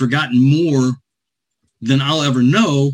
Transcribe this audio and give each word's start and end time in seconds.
forgotten 0.00 0.40
more 0.42 0.92
than 1.82 2.00
I'll 2.00 2.22
ever 2.22 2.42
know. 2.42 2.90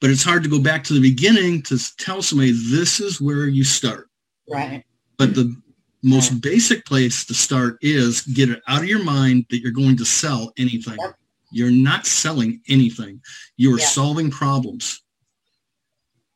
But 0.00 0.10
it's 0.10 0.24
hard 0.24 0.42
to 0.42 0.48
go 0.48 0.58
back 0.58 0.82
to 0.84 0.92
the 0.94 1.00
beginning 1.00 1.62
to 1.62 1.78
tell 1.96 2.20
somebody 2.22 2.50
this 2.50 2.98
is 2.98 3.20
where 3.20 3.46
you 3.46 3.62
start. 3.62 4.08
Right. 4.50 4.82
But 5.16 5.34
the 5.36 5.54
most 6.02 6.40
basic 6.40 6.84
place 6.84 7.24
to 7.26 7.34
start 7.34 7.78
is 7.80 8.22
get 8.22 8.50
it 8.50 8.60
out 8.66 8.82
of 8.82 8.88
your 8.88 9.04
mind 9.04 9.46
that 9.50 9.60
you're 9.60 9.70
going 9.70 9.96
to 9.98 10.04
sell 10.04 10.52
anything. 10.58 10.96
Yep. 10.98 11.14
You're 11.52 11.70
not 11.70 12.04
selling 12.06 12.60
anything. 12.68 13.20
You 13.56 13.72
are 13.74 13.78
Yeah. 13.78 13.86
solving 13.86 14.28
problems. 14.30 15.00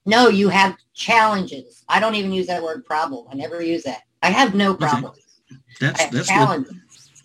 No, 0.05 0.29
you 0.29 0.49
have 0.49 0.77
challenges. 0.95 1.83
I 1.89 1.99
don't 1.99 2.15
even 2.15 2.33
use 2.33 2.47
that 2.47 2.63
word 2.63 2.85
problem. 2.85 3.27
I 3.31 3.35
never 3.35 3.61
use 3.61 3.83
that. 3.83 4.03
I 4.23 4.31
have 4.31 4.55
no 4.55 4.75
problems. 4.75 5.19
I 5.51 5.57
That's 5.81 6.01
have 6.03 6.13
that's 6.13 6.29
good. 6.29 6.35
challenges. 6.35 6.75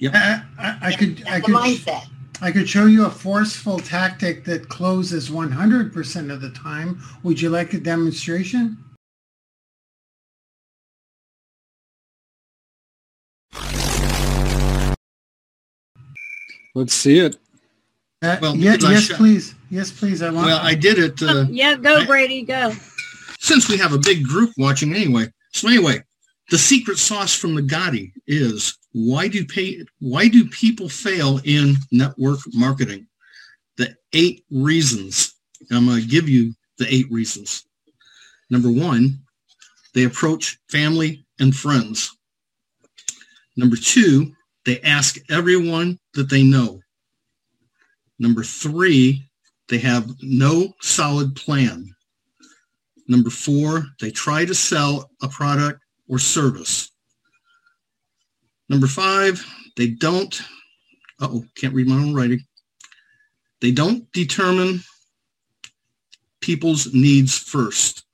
I, 0.04 0.42
I, 0.58 0.78
I 0.88 0.92
could 0.94 1.22
I 1.28 1.40
That's 1.40 1.46
the 1.46 1.54
could 1.54 1.56
mindset. 1.62 2.06
I 2.42 2.52
could 2.52 2.68
show 2.68 2.88
you 2.88 3.06
a 3.06 3.10
forceful 3.12 3.78
tactic 3.80 4.44
that 4.46 4.68
closes 4.68 5.30
100% 5.30 6.32
of 6.34 6.42
the 6.42 6.50
time. 6.50 7.00
Would 7.24 7.40
you 7.40 7.50
like 7.50 7.74
a 7.74 7.80
demonstration? 7.80 8.78
Let's 16.74 16.94
see 16.94 17.20
it. 17.20 17.38
Uh, 18.22 18.38
Well, 18.42 18.56
ye- 18.56 18.70
because 18.72 18.86
I 18.86 18.92
yes, 18.94 19.04
shot- 19.04 19.18
please. 19.18 19.56
Yes, 19.70 19.92
please. 19.92 20.22
I 20.22 20.30
want. 20.30 20.48
Well, 20.48 20.60
I 20.62 20.76
did 20.76 21.00
it 21.00 21.22
uh, 21.22 21.46
yeah, 21.50 21.76
go 21.76 21.98
I- 21.98 22.06
Brady, 22.06 22.44
go. 22.44 22.74
since 23.40 23.68
we 23.68 23.78
have 23.78 23.94
a 23.94 23.98
big 23.98 24.24
group 24.24 24.52
watching 24.58 24.94
anyway. 24.94 25.32
So 25.54 25.68
anyway, 25.68 26.04
the 26.50 26.58
secret 26.58 26.98
sauce 26.98 27.34
from 27.34 27.56
the 27.56 27.62
Gotti 27.62 28.12
is 28.28 28.78
why 28.94 29.28
do 29.28 29.46
pay 29.46 29.86
why 30.00 30.28
do 30.28 30.48
people 30.50 30.90
fail 30.90 31.40
in 31.44 31.76
network 31.92 32.40
marketing? 32.54 33.08
The 33.78 33.96
eight 34.14 34.44
reasons. 34.52 35.34
I'm 35.72 35.86
going 35.86 36.02
to 36.02 36.08
give 36.08 36.28
you 36.28 36.54
the 36.78 36.94
eight 36.94 37.10
reasons. 37.12 37.66
Number 38.50 38.72
one, 38.72 39.22
they 39.94 40.04
approach 40.04 40.60
family 40.70 41.26
and 41.40 41.56
friends. 41.56 42.12
Number 43.56 43.76
two, 43.76 44.34
they 44.66 44.82
ask 44.82 45.18
everyone 45.30 46.00
that 46.14 46.30
they 46.30 46.44
know. 46.44 46.82
Number 48.20 48.44
three, 48.44 49.24
they 49.70 49.78
have 49.80 50.10
no 50.22 50.74
solid 50.82 51.36
plan. 51.36 51.94
Number 53.08 53.30
four, 53.30 53.86
they 54.00 54.12
try 54.12 54.46
to 54.46 54.54
sell 54.54 55.10
a 55.22 55.28
product 55.28 55.82
or 56.08 56.20
service. 56.20 56.91
Number 58.72 58.88
five, 58.88 59.46
they 59.76 59.88
don't, 59.88 60.42
oh, 61.20 61.44
can't 61.58 61.74
read 61.74 61.90
my 61.90 61.96
own 61.96 62.16
writing. 62.16 62.40
They 63.60 63.72
don't 63.72 64.10
determine 64.14 64.80
people's 66.40 66.94
needs 66.94 67.38
first. 67.38 68.06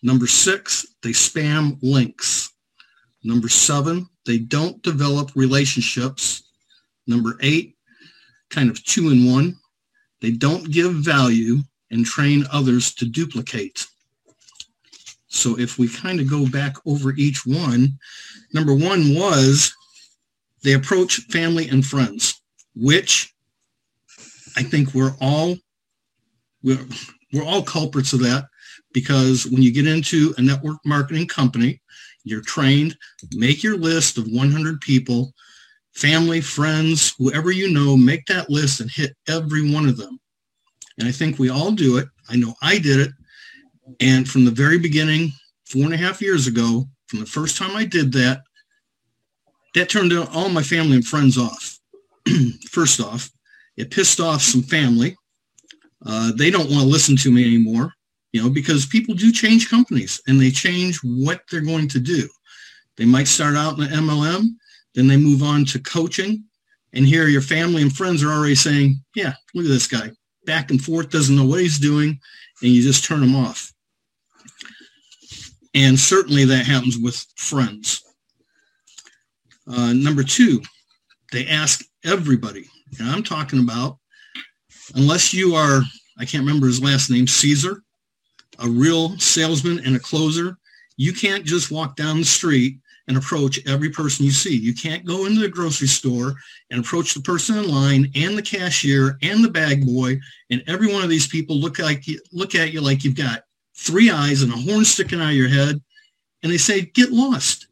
Number 0.00 0.28
six, 0.28 0.86
they 1.02 1.08
spam 1.10 1.76
links. 1.82 2.52
Number 3.24 3.48
seven, 3.48 4.08
they 4.24 4.38
don't 4.38 4.80
develop 4.84 5.32
relationships. 5.34 6.44
Number 7.08 7.36
eight, 7.42 7.74
kind 8.50 8.70
of 8.70 8.84
two 8.84 9.10
in 9.10 9.28
one, 9.28 9.56
they 10.20 10.30
don't 10.30 10.70
give 10.70 10.92
value 10.92 11.58
and 11.90 12.06
train 12.06 12.44
others 12.52 12.94
to 12.94 13.06
duplicate. 13.06 13.88
So 15.34 15.58
if 15.58 15.78
we 15.78 15.88
kind 15.88 16.20
of 16.20 16.30
go 16.30 16.46
back 16.46 16.76
over 16.86 17.12
each 17.16 17.44
one, 17.44 17.98
number 18.52 18.72
one 18.72 19.14
was 19.14 19.74
they 20.62 20.72
approach 20.72 21.16
family 21.28 21.68
and 21.68 21.84
friends, 21.84 22.40
which 22.76 23.34
I 24.56 24.62
think 24.62 24.94
we're 24.94 25.14
all 25.20 25.56
we're, 26.62 26.86
we're 27.32 27.44
all 27.44 27.62
culprits 27.62 28.12
of 28.12 28.20
that 28.20 28.46
because 28.92 29.46
when 29.46 29.60
you 29.60 29.72
get 29.72 29.86
into 29.86 30.32
a 30.38 30.42
network 30.42 30.78
marketing 30.86 31.26
company, 31.26 31.82
you're 32.22 32.40
trained, 32.40 32.96
make 33.34 33.62
your 33.62 33.76
list 33.76 34.16
of 34.16 34.28
100 34.28 34.80
people, 34.80 35.34
family, 35.94 36.40
friends, 36.40 37.12
whoever 37.18 37.50
you 37.50 37.70
know, 37.70 37.96
make 37.96 38.24
that 38.26 38.48
list 38.48 38.80
and 38.80 38.90
hit 38.90 39.14
every 39.28 39.70
one 39.70 39.88
of 39.88 39.98
them. 39.98 40.18
And 40.98 41.08
I 41.08 41.12
think 41.12 41.38
we 41.38 41.50
all 41.50 41.72
do 41.72 41.98
it. 41.98 42.08
I 42.30 42.36
know 42.36 42.54
I 42.62 42.78
did 42.78 43.00
it. 43.00 43.10
And 44.00 44.28
from 44.28 44.44
the 44.44 44.50
very 44.50 44.78
beginning, 44.78 45.32
four 45.66 45.82
and 45.82 45.94
a 45.94 45.98
half 45.98 46.20
years 46.20 46.46
ago, 46.46 46.86
from 47.06 47.20
the 47.20 47.26
first 47.26 47.56
time 47.56 47.76
I 47.76 47.84
did 47.84 48.12
that, 48.12 48.42
that 49.74 49.88
turned 49.88 50.12
all 50.12 50.48
my 50.48 50.62
family 50.62 50.96
and 50.96 51.06
friends 51.06 51.36
off. 51.36 51.78
first 52.70 53.00
off, 53.00 53.30
it 53.76 53.90
pissed 53.90 54.20
off 54.20 54.40
some 54.40 54.62
family. 54.62 55.16
Uh, 56.06 56.32
they 56.36 56.50
don't 56.50 56.70
want 56.70 56.82
to 56.82 56.88
listen 56.88 57.16
to 57.16 57.32
me 57.32 57.44
anymore, 57.44 57.92
you 58.32 58.42
know, 58.42 58.50
because 58.50 58.86
people 58.86 59.14
do 59.14 59.32
change 59.32 59.70
companies 59.70 60.20
and 60.26 60.40
they 60.40 60.50
change 60.50 60.98
what 61.02 61.42
they're 61.50 61.60
going 61.60 61.88
to 61.88 61.98
do. 61.98 62.28
They 62.96 63.04
might 63.04 63.26
start 63.26 63.56
out 63.56 63.78
in 63.78 63.80
the 63.80 63.96
MLM, 63.96 64.44
then 64.94 65.08
they 65.08 65.16
move 65.16 65.42
on 65.42 65.64
to 65.66 65.80
coaching. 65.80 66.44
And 66.92 67.04
here 67.04 67.26
your 67.26 67.42
family 67.42 67.82
and 67.82 67.94
friends 67.94 68.22
are 68.22 68.30
already 68.30 68.54
saying, 68.54 69.00
yeah, 69.16 69.34
look 69.54 69.64
at 69.64 69.70
this 69.70 69.88
guy 69.88 70.12
back 70.46 70.70
and 70.70 70.82
forth, 70.82 71.10
doesn't 71.10 71.34
know 71.34 71.44
what 71.44 71.60
he's 71.60 71.78
doing, 71.78 72.20
and 72.62 72.70
you 72.70 72.82
just 72.82 73.04
turn 73.04 73.20
them 73.20 73.34
off. 73.34 73.73
And 75.74 75.98
certainly 75.98 76.44
that 76.44 76.66
happens 76.66 76.98
with 76.98 77.24
friends. 77.36 78.02
Uh, 79.66 79.92
number 79.92 80.22
two, 80.22 80.60
they 81.32 81.46
ask 81.46 81.84
everybody. 82.04 82.66
And 82.98 83.08
I'm 83.08 83.22
talking 83.22 83.60
about, 83.60 83.98
unless 84.94 85.34
you 85.34 85.54
are, 85.54 85.82
I 86.18 86.24
can't 86.24 86.44
remember 86.44 86.66
his 86.66 86.82
last 86.82 87.10
name, 87.10 87.26
Caesar, 87.26 87.82
a 88.60 88.68
real 88.68 89.18
salesman 89.18 89.80
and 89.84 89.96
a 89.96 90.00
closer, 90.00 90.58
you 90.96 91.12
can't 91.12 91.44
just 91.44 91.72
walk 91.72 91.96
down 91.96 92.18
the 92.18 92.24
street 92.24 92.78
and 93.08 93.16
approach 93.16 93.60
every 93.66 93.90
person 93.90 94.24
you 94.24 94.30
see. 94.30 94.56
You 94.56 94.74
can't 94.74 95.04
go 95.04 95.26
into 95.26 95.40
the 95.40 95.48
grocery 95.48 95.88
store 95.88 96.34
and 96.70 96.80
approach 96.80 97.14
the 97.14 97.20
person 97.20 97.58
in 97.58 97.68
line 97.68 98.10
and 98.14 98.36
the 98.36 98.42
cashier 98.42 99.18
and 99.22 99.44
the 99.44 99.50
bag 99.50 99.84
boy 99.84 100.18
and 100.50 100.62
every 100.66 100.92
one 100.92 101.02
of 101.02 101.10
these 101.10 101.26
people 101.26 101.56
look 101.56 101.78
like 101.78 102.04
look 102.32 102.54
at 102.54 102.72
you 102.72 102.80
like 102.80 103.04
you've 103.04 103.16
got 103.16 103.43
three 103.76 104.10
eyes 104.10 104.42
and 104.42 104.52
a 104.52 104.56
horn 104.56 104.84
sticking 104.84 105.20
out 105.20 105.30
of 105.30 105.36
your 105.36 105.48
head 105.48 105.80
and 106.42 106.52
they 106.52 106.58
say 106.58 106.82
get 106.82 107.10
lost. 107.10 107.66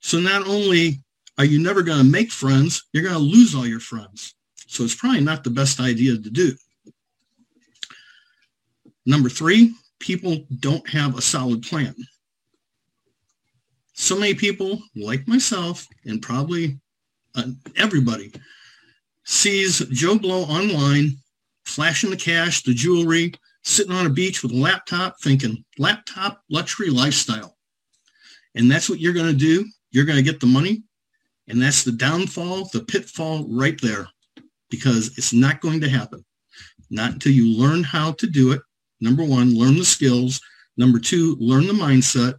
So 0.00 0.18
not 0.18 0.46
only 0.46 1.00
are 1.38 1.44
you 1.44 1.60
never 1.60 1.82
going 1.82 1.98
to 1.98 2.04
make 2.04 2.30
friends, 2.30 2.86
you're 2.92 3.04
going 3.04 3.14
to 3.14 3.20
lose 3.20 3.54
all 3.54 3.66
your 3.66 3.80
friends. 3.80 4.34
So 4.66 4.84
it's 4.84 4.94
probably 4.94 5.20
not 5.20 5.44
the 5.44 5.50
best 5.50 5.80
idea 5.80 6.16
to 6.16 6.30
do. 6.30 6.52
Number 9.06 9.28
three, 9.28 9.74
people 10.00 10.44
don't 10.60 10.86
have 10.90 11.16
a 11.16 11.22
solid 11.22 11.62
plan. 11.62 11.94
So 13.94 14.16
many 14.16 14.34
people, 14.34 14.80
like 14.94 15.26
myself, 15.26 15.86
and 16.04 16.20
probably 16.20 16.78
uh, 17.34 17.44
everybody, 17.76 18.32
sees 19.24 19.78
Joe 19.90 20.18
Blow 20.18 20.42
online, 20.42 21.16
flashing 21.64 22.10
the 22.10 22.16
cash, 22.16 22.62
the 22.62 22.74
jewelry, 22.74 23.32
sitting 23.68 23.92
on 23.92 24.06
a 24.06 24.10
beach 24.10 24.42
with 24.42 24.52
a 24.52 24.56
laptop, 24.56 25.20
thinking 25.20 25.64
laptop 25.78 26.42
luxury 26.50 26.90
lifestyle. 26.90 27.56
And 28.54 28.70
that's 28.70 28.88
what 28.88 29.00
you're 29.00 29.12
going 29.12 29.30
to 29.30 29.32
do. 29.32 29.66
You're 29.90 30.06
going 30.06 30.16
to 30.16 30.30
get 30.30 30.40
the 30.40 30.46
money. 30.46 30.82
And 31.48 31.60
that's 31.60 31.84
the 31.84 31.92
downfall, 31.92 32.68
the 32.72 32.84
pitfall 32.84 33.46
right 33.48 33.80
there, 33.80 34.08
because 34.70 35.16
it's 35.16 35.32
not 35.32 35.60
going 35.60 35.80
to 35.80 35.88
happen. 35.88 36.24
Not 36.90 37.12
until 37.12 37.32
you 37.32 37.58
learn 37.58 37.84
how 37.84 38.12
to 38.12 38.26
do 38.26 38.52
it. 38.52 38.60
Number 39.00 39.24
one, 39.24 39.54
learn 39.54 39.76
the 39.76 39.84
skills. 39.84 40.40
Number 40.76 40.98
two, 40.98 41.36
learn 41.38 41.66
the 41.66 41.72
mindset 41.72 42.34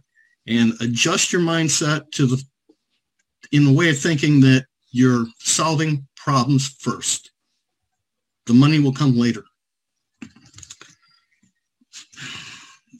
and 0.46 0.72
adjust 0.80 1.32
your 1.32 1.42
mindset 1.42 2.10
to 2.12 2.26
the 2.26 2.42
in 3.52 3.64
the 3.64 3.72
way 3.72 3.88
of 3.90 3.98
thinking 3.98 4.40
that 4.40 4.66
you're 4.90 5.26
solving 5.38 6.06
problems 6.16 6.68
first. 6.80 7.30
The 8.46 8.54
money 8.54 8.78
will 8.78 8.92
come 8.92 9.16
later. 9.16 9.44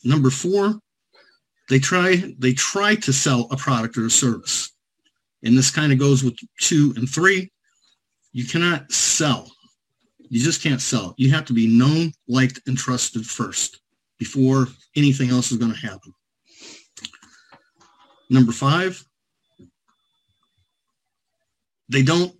Number 0.04 0.30
four, 0.30 0.80
they 1.68 1.78
try 1.78 2.34
they 2.38 2.52
try 2.52 2.94
to 2.96 3.12
sell 3.12 3.48
a 3.50 3.56
product 3.56 3.96
or 3.96 4.06
a 4.06 4.10
service. 4.10 4.72
And 5.42 5.56
this 5.56 5.70
kind 5.70 5.92
of 5.92 5.98
goes 5.98 6.22
with 6.22 6.36
two 6.60 6.92
and 6.96 7.08
three. 7.08 7.50
You 8.32 8.44
cannot 8.44 8.90
sell. 8.92 9.50
You 10.18 10.40
just 10.40 10.62
can't 10.62 10.80
sell. 10.80 11.14
You 11.16 11.30
have 11.30 11.44
to 11.46 11.52
be 11.52 11.66
known, 11.66 12.12
liked, 12.28 12.60
and 12.66 12.76
trusted 12.76 13.26
first 13.26 13.80
before 14.18 14.68
anything 14.96 15.30
else 15.30 15.50
is 15.50 15.58
going 15.58 15.72
to 15.72 15.78
happen. 15.78 16.12
Number 18.28 18.52
five, 18.52 19.02
they 21.88 22.02
don't 22.02 22.32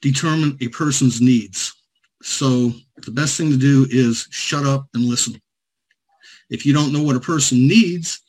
determine 0.00 0.56
a 0.62 0.68
person's 0.68 1.20
needs. 1.20 1.74
So 2.22 2.72
the 3.02 3.10
best 3.10 3.36
thing 3.36 3.50
to 3.50 3.58
do 3.58 3.86
is 3.90 4.26
shut 4.30 4.64
up 4.64 4.86
and 4.94 5.04
listen. 5.04 5.38
If 6.50 6.66
you 6.66 6.72
don't 6.72 6.92
know 6.92 7.02
what 7.02 7.16
a 7.16 7.20
person 7.20 7.66
needs, 7.66 8.20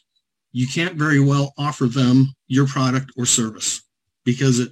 you 0.51 0.67
can't 0.67 0.95
very 0.95 1.19
well 1.19 1.53
offer 1.57 1.85
them 1.85 2.33
your 2.47 2.65
product 2.65 3.11
or 3.17 3.25
service 3.25 3.81
because 4.23 4.59
it 4.59 4.71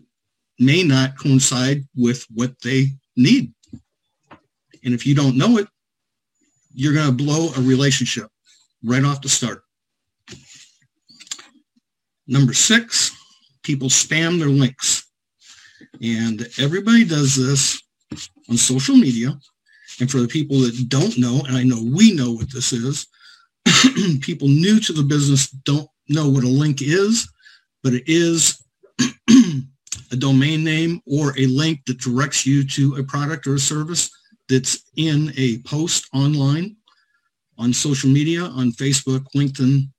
may 0.59 0.83
not 0.83 1.17
coincide 1.17 1.83
with 1.95 2.25
what 2.33 2.53
they 2.61 2.87
need. 3.15 3.53
And 4.83 4.93
if 4.93 5.05
you 5.05 5.15
don't 5.15 5.37
know 5.37 5.57
it, 5.57 5.67
you're 6.73 6.93
going 6.93 7.07
to 7.07 7.11
blow 7.11 7.49
a 7.55 7.61
relationship 7.61 8.27
right 8.83 9.03
off 9.03 9.21
the 9.21 9.29
start. 9.29 9.63
Number 12.27 12.53
six, 12.53 13.11
people 13.63 13.89
spam 13.89 14.39
their 14.39 14.49
links. 14.49 15.05
And 16.01 16.47
everybody 16.59 17.03
does 17.05 17.35
this 17.35 17.81
on 18.49 18.57
social 18.57 18.95
media. 18.95 19.37
And 19.99 20.09
for 20.09 20.19
the 20.19 20.27
people 20.27 20.59
that 20.59 20.89
don't 20.89 21.17
know, 21.17 21.41
and 21.47 21.57
I 21.57 21.63
know 21.63 21.81
we 21.81 22.13
know 22.13 22.31
what 22.31 22.51
this 22.51 22.73
is, 22.73 23.07
people 24.21 24.47
new 24.47 24.79
to 24.79 24.93
the 24.93 25.03
business 25.03 25.49
don't 25.49 25.87
know 26.09 26.29
what 26.29 26.43
a 26.43 26.47
link 26.47 26.81
is, 26.81 27.29
but 27.83 27.93
it 27.93 28.03
is 28.07 28.63
a 30.11 30.15
domain 30.17 30.63
name 30.63 31.01
or 31.05 31.37
a 31.37 31.45
link 31.47 31.81
that 31.85 31.99
directs 31.99 32.45
you 32.45 32.67
to 32.67 32.95
a 32.95 33.03
product 33.03 33.47
or 33.47 33.55
a 33.55 33.59
service 33.59 34.09
that's 34.49 34.83
in 34.97 35.33
a 35.37 35.59
post 35.59 36.07
online 36.13 36.75
on 37.57 37.73
social 37.73 38.09
media, 38.09 38.43
on 38.43 38.71
Facebook, 38.71 39.25
LinkedIn, 39.35 39.89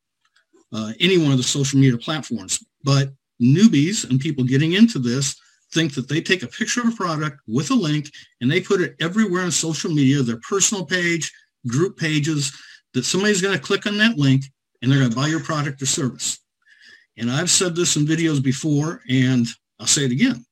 uh, 0.72 0.92
any 1.00 1.18
one 1.18 1.30
of 1.30 1.38
the 1.38 1.42
social 1.42 1.78
media 1.78 1.98
platforms. 1.98 2.64
But 2.82 3.12
newbies 3.40 4.08
and 4.08 4.20
people 4.20 4.44
getting 4.44 4.72
into 4.72 4.98
this 4.98 5.36
think 5.72 5.94
that 5.94 6.08
they 6.08 6.20
take 6.20 6.42
a 6.42 6.48
picture 6.48 6.80
of 6.80 6.88
a 6.88 6.96
product 6.96 7.40
with 7.46 7.70
a 7.70 7.74
link 7.74 8.10
and 8.40 8.50
they 8.50 8.60
put 8.60 8.80
it 8.80 8.94
everywhere 9.00 9.42
on 9.42 9.50
social 9.50 9.90
media, 9.90 10.22
their 10.22 10.40
personal 10.48 10.84
page, 10.84 11.32
group 11.66 11.96
pages, 11.96 12.52
that 12.94 13.04
somebody's 13.04 13.42
going 13.42 13.56
to 13.56 13.62
click 13.62 13.86
on 13.86 13.98
that 13.98 14.16
link 14.16 14.44
and 14.80 14.90
they're 14.90 15.00
going 15.00 15.10
to 15.10 15.16
buy 15.16 15.26
your 15.26 15.40
product 15.40 15.82
or 15.82 15.86
service. 15.86 16.38
And 17.16 17.30
I've 17.30 17.50
said 17.50 17.76
this 17.76 17.96
in 17.96 18.06
videos 18.06 18.42
before, 18.42 19.02
and 19.08 19.46
I'll 19.78 19.86
say 19.86 20.04
it 20.04 20.12
again. 20.12 20.44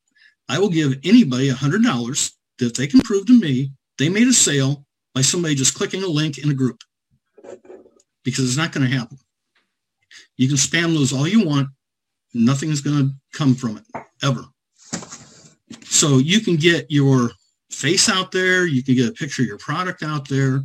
I 0.48 0.58
will 0.58 0.68
give 0.68 0.98
anybody 1.04 1.50
$100 1.50 2.32
that 2.58 2.76
they 2.76 2.86
can 2.86 3.00
prove 3.00 3.26
to 3.26 3.38
me 3.38 3.72
they 3.98 4.08
made 4.08 4.28
a 4.28 4.32
sale 4.32 4.84
by 5.14 5.20
somebody 5.20 5.54
just 5.54 5.74
clicking 5.74 6.02
a 6.02 6.08
link 6.08 6.38
in 6.38 6.50
a 6.50 6.54
group 6.54 6.82
because 8.24 8.44
it's 8.44 8.56
not 8.56 8.72
going 8.72 8.88
to 8.88 8.96
happen. 8.96 9.18
You 10.36 10.48
can 10.48 10.56
spam 10.56 10.94
those 10.94 11.12
all 11.12 11.28
you 11.28 11.46
want. 11.46 11.68
Nothing 12.34 12.70
is 12.70 12.80
going 12.80 12.96
to 12.96 13.14
come 13.32 13.54
from 13.54 13.78
it 13.78 13.84
ever. 14.22 14.44
So 15.84 16.18
you 16.18 16.40
can 16.40 16.56
get 16.56 16.90
your 16.90 17.30
face 17.70 18.08
out 18.08 18.32
there. 18.32 18.66
You 18.66 18.82
can 18.82 18.94
get 18.94 19.08
a 19.08 19.12
picture 19.12 19.42
of 19.42 19.48
your 19.48 19.58
product 19.58 20.02
out 20.02 20.28
there. 20.28 20.64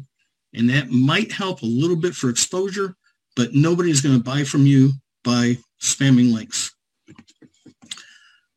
And 0.53 0.69
that 0.69 0.89
might 0.89 1.31
help 1.31 1.61
a 1.61 1.65
little 1.65 1.95
bit 1.95 2.15
for 2.15 2.29
exposure, 2.29 2.95
but 3.35 3.53
nobody's 3.53 4.01
going 4.01 4.17
to 4.17 4.23
buy 4.23 4.43
from 4.43 4.65
you 4.65 4.91
by 5.23 5.57
spamming 5.81 6.33
links. 6.33 6.73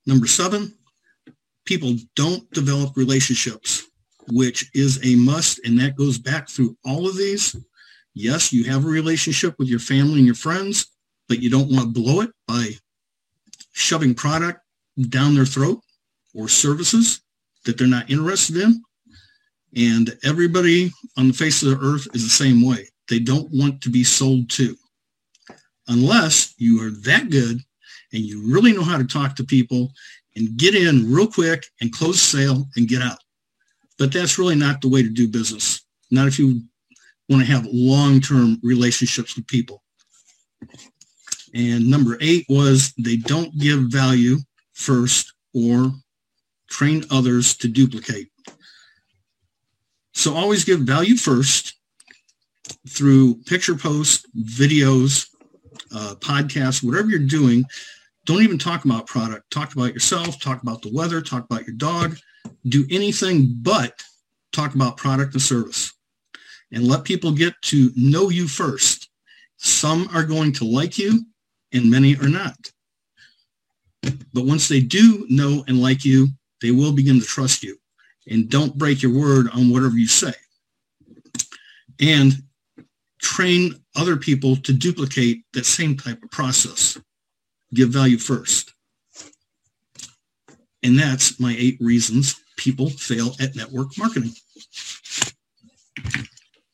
Number 0.06 0.26
seven, 0.26 0.72
people 1.66 1.96
don't 2.16 2.50
develop 2.52 2.96
relationships, 2.96 3.86
which 4.28 4.70
is 4.74 5.04
a 5.04 5.14
must. 5.16 5.60
And 5.64 5.78
that 5.80 5.96
goes 5.96 6.18
back 6.18 6.48
through 6.48 6.76
all 6.84 7.06
of 7.06 7.16
these. 7.16 7.56
Yes, 8.14 8.52
you 8.52 8.64
have 8.64 8.84
a 8.84 8.88
relationship 8.88 9.54
with 9.58 9.68
your 9.68 9.78
family 9.78 10.16
and 10.16 10.26
your 10.26 10.34
friends, 10.34 10.86
but 11.28 11.40
you 11.40 11.50
don't 11.50 11.70
want 11.70 11.94
to 11.94 12.00
blow 12.00 12.22
it 12.22 12.30
by 12.48 12.70
shoving 13.72 14.14
product 14.14 14.60
down 15.08 15.34
their 15.34 15.46
throat 15.46 15.80
or 16.34 16.48
services 16.48 17.22
that 17.64 17.78
they're 17.78 17.86
not 17.86 18.10
interested 18.10 18.56
in. 18.56 18.82
And 19.76 20.16
everybody 20.24 20.90
on 21.16 21.28
the 21.28 21.34
face 21.34 21.62
of 21.62 21.70
the 21.70 21.86
earth 21.86 22.08
is 22.14 22.24
the 22.24 22.44
same 22.44 22.66
way. 22.66 22.88
They 23.08 23.18
don't 23.18 23.50
want 23.52 23.80
to 23.82 23.90
be 23.90 24.04
sold 24.04 24.50
to 24.50 24.76
unless 25.88 26.54
you 26.58 26.82
are 26.82 26.90
that 26.90 27.30
good 27.30 27.60
and 28.12 28.22
you 28.22 28.42
really 28.52 28.72
know 28.72 28.82
how 28.82 28.98
to 28.98 29.04
talk 29.04 29.36
to 29.36 29.44
people 29.44 29.92
and 30.36 30.56
get 30.56 30.74
in 30.74 31.12
real 31.12 31.26
quick 31.26 31.66
and 31.80 31.92
close 31.92 32.20
sale 32.20 32.66
and 32.76 32.88
get 32.88 33.02
out. 33.02 33.18
But 33.98 34.12
that's 34.12 34.38
really 34.38 34.54
not 34.54 34.80
the 34.80 34.88
way 34.88 35.02
to 35.02 35.08
do 35.08 35.28
business. 35.28 35.82
Not 36.10 36.28
if 36.28 36.38
you 36.38 36.62
want 37.28 37.44
to 37.44 37.52
have 37.52 37.66
long-term 37.70 38.58
relationships 38.62 39.36
with 39.36 39.46
people. 39.46 39.82
And 41.54 41.90
number 41.90 42.16
eight 42.20 42.46
was 42.48 42.92
they 42.96 43.16
don't 43.16 43.56
give 43.58 43.80
value 43.88 44.38
first 44.72 45.32
or 45.54 45.92
train 46.68 47.04
others 47.10 47.56
to 47.58 47.68
duplicate. 47.68 48.29
So 50.20 50.34
always 50.34 50.64
give 50.64 50.80
value 50.80 51.16
first 51.16 51.80
through 52.86 53.36
picture 53.44 53.74
posts, 53.74 54.26
videos, 54.38 55.26
uh, 55.94 56.14
podcasts, 56.16 56.82
whatever 56.82 57.08
you're 57.08 57.20
doing. 57.20 57.64
Don't 58.26 58.42
even 58.42 58.58
talk 58.58 58.84
about 58.84 59.06
product. 59.06 59.50
Talk 59.50 59.72
about 59.72 59.94
yourself. 59.94 60.38
Talk 60.38 60.62
about 60.62 60.82
the 60.82 60.92
weather. 60.92 61.22
Talk 61.22 61.46
about 61.46 61.66
your 61.66 61.74
dog. 61.74 62.18
Do 62.68 62.84
anything 62.90 63.60
but 63.62 63.94
talk 64.52 64.74
about 64.74 64.98
product 64.98 65.32
and 65.32 65.40
service. 65.40 65.94
And 66.70 66.86
let 66.86 67.04
people 67.04 67.32
get 67.32 67.54
to 67.62 67.90
know 67.96 68.28
you 68.28 68.46
first. 68.46 69.08
Some 69.56 70.06
are 70.12 70.24
going 70.24 70.52
to 70.52 70.66
like 70.66 70.98
you 70.98 71.24
and 71.72 71.90
many 71.90 72.14
are 72.18 72.28
not. 72.28 72.58
But 74.34 74.44
once 74.44 74.68
they 74.68 74.80
do 74.80 75.24
know 75.30 75.64
and 75.66 75.80
like 75.80 76.04
you, 76.04 76.28
they 76.60 76.72
will 76.72 76.92
begin 76.92 77.18
to 77.20 77.26
trust 77.26 77.62
you. 77.62 77.79
And 78.28 78.48
don't 78.48 78.76
break 78.76 79.02
your 79.02 79.12
word 79.12 79.48
on 79.52 79.70
whatever 79.70 79.96
you 79.96 80.06
say. 80.06 80.32
And 82.00 82.34
train 83.18 83.74
other 83.96 84.16
people 84.16 84.56
to 84.56 84.72
duplicate 84.72 85.44
that 85.52 85.66
same 85.66 85.96
type 85.96 86.22
of 86.22 86.30
process. 86.30 86.98
Give 87.74 87.90
value 87.90 88.18
first. 88.18 88.72
And 90.82 90.98
that's 90.98 91.38
my 91.38 91.54
eight 91.58 91.76
reasons 91.80 92.40
people 92.56 92.90
fail 92.90 93.34
at 93.40 93.56
network 93.56 93.96
marketing. 93.96 94.32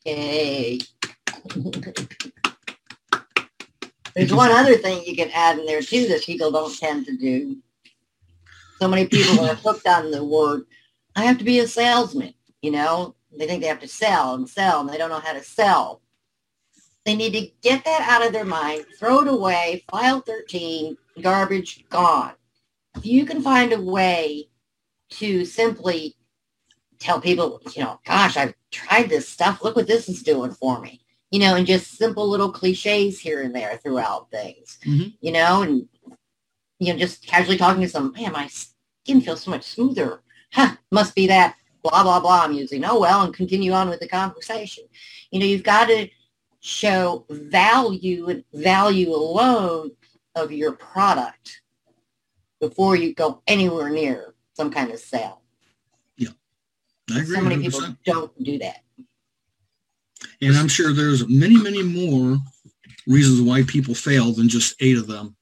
Yay. 0.05 0.81
There's 4.15 4.33
one 4.33 4.51
other 4.51 4.77
thing 4.77 5.05
you 5.05 5.15
can 5.15 5.31
add 5.35 5.59
in 5.59 5.67
there 5.67 5.83
too 5.83 6.09
that 6.09 6.25
people 6.25 6.51
don't 6.51 6.75
tend 6.77 7.05
to 7.07 7.17
do. 7.17 7.59
So 8.81 8.89
many 8.89 9.07
people 9.07 9.45
are 9.45 9.55
hooked 9.55 9.87
on 9.87 10.11
the 10.11 10.25
word, 10.25 10.65
I 11.17 11.25
have 11.25 11.39
to 11.39 11.45
be 11.45 11.59
a 11.59 11.67
salesman, 11.67 12.35
you 12.63 12.71
know? 12.71 13.15
They 13.37 13.47
think 13.47 13.63
they 13.63 13.69
have 13.69 13.81
to 13.81 13.89
sell 13.89 14.35
and 14.35 14.49
sell 14.49 14.81
and 14.81 14.89
they 14.89 14.97
don't 14.97 15.11
know 15.11 15.21
how 15.21 15.33
to 15.33 15.43
sell. 15.43 16.01
They 17.05 17.17
need 17.17 17.33
to 17.33 17.51
get 17.63 17.85
that 17.85 18.07
out 18.09 18.27
of 18.27 18.33
their 18.33 18.45
mind, 18.45 18.87
throw 18.99 19.21
it 19.21 19.29
away, 19.29 19.85
file 19.91 20.21
13, 20.21 20.97
garbage, 21.23 21.85
gone. 21.89 22.33
If 22.97 23.05
you 23.05 23.27
can 23.27 23.43
find 23.43 23.73
a 23.73 23.81
way 23.81 24.49
to 25.11 25.45
simply 25.45 26.17
tell 26.99 27.21
people, 27.21 27.61
you 27.75 27.83
know, 27.83 28.01
gosh, 28.07 28.37
I've 28.37 28.55
tried 28.71 29.09
this 29.09 29.29
stuff. 29.29 29.63
Look 29.63 29.77
what 29.77 29.87
this 29.87 30.09
is 30.09 30.23
doing 30.23 30.53
for 30.53 30.81
me 30.81 31.01
you 31.31 31.41
know, 31.41 31.57
and 31.57 31.67
just 31.67 31.97
simple 31.99 32.29
little 32.29 32.51
cliches 32.51 33.19
here 33.19 33.43
and 33.43 33.55
there 33.55 33.79
throughout 33.83 34.31
things, 34.31 34.79
mm-hmm. 34.85 35.09
you 35.21 35.33
know, 35.33 35.63
and, 35.63 35.89
you 36.79 36.93
know, 36.93 36.99
just 36.99 37.27
casually 37.27 37.57
talking 37.57 37.83
to 37.83 37.89
some, 37.89 38.13
man, 38.13 38.33
my 38.33 38.47
skin 38.47 39.21
feels 39.21 39.43
so 39.43 39.51
much 39.51 39.65
smoother. 39.65 40.23
Huh, 40.57 40.75
must 40.91 41.15
be 41.15 41.27
that 41.27 41.55
blah, 41.83 42.03
blah, 42.03 42.19
blah 42.19 42.45
I'm 42.45 42.53
using. 42.53 42.83
Oh, 42.85 43.01
well, 43.01 43.23
and 43.23 43.35
continue 43.35 43.73
on 43.73 43.91
with 43.91 44.01
the 44.01 44.09
conversation. 44.09 44.85
You 45.31 45.41
know, 45.41 45.47
you've 45.47 45.63
got 45.63 45.87
to 45.89 46.09
show 46.61 47.27
value 47.29 48.29
and 48.29 48.43
value 48.55 49.11
alone 49.11 49.91
of 50.35 50.51
your 50.51 50.73
product 50.73 51.61
before 52.59 52.97
you 52.97 53.15
go 53.15 53.43
anywhere 53.47 53.91
near 53.91 54.35
some 54.55 54.71
kind 54.71 54.91
of 54.91 54.99
sale. 54.99 55.43
Yeah. 56.17 56.31
I 57.11 57.21
agree. 57.21 57.37
So 57.37 57.43
many 57.43 57.57
100%. 57.57 57.61
people 57.63 57.97
don't 58.07 58.43
do 58.43 58.59
that. 58.59 58.81
And 60.41 60.57
I'm 60.57 60.69
sure 60.69 60.95
there's 60.95 61.29
many, 61.29 61.57
many 61.57 61.83
more 61.83 62.39
reasons 63.07 63.43
why 63.43 63.63
people 63.63 63.95
fail 63.95 64.33
than 64.33 64.49
just 64.49 64.75
eight 64.81 64.97
of 64.97 65.07
them. 65.07 65.37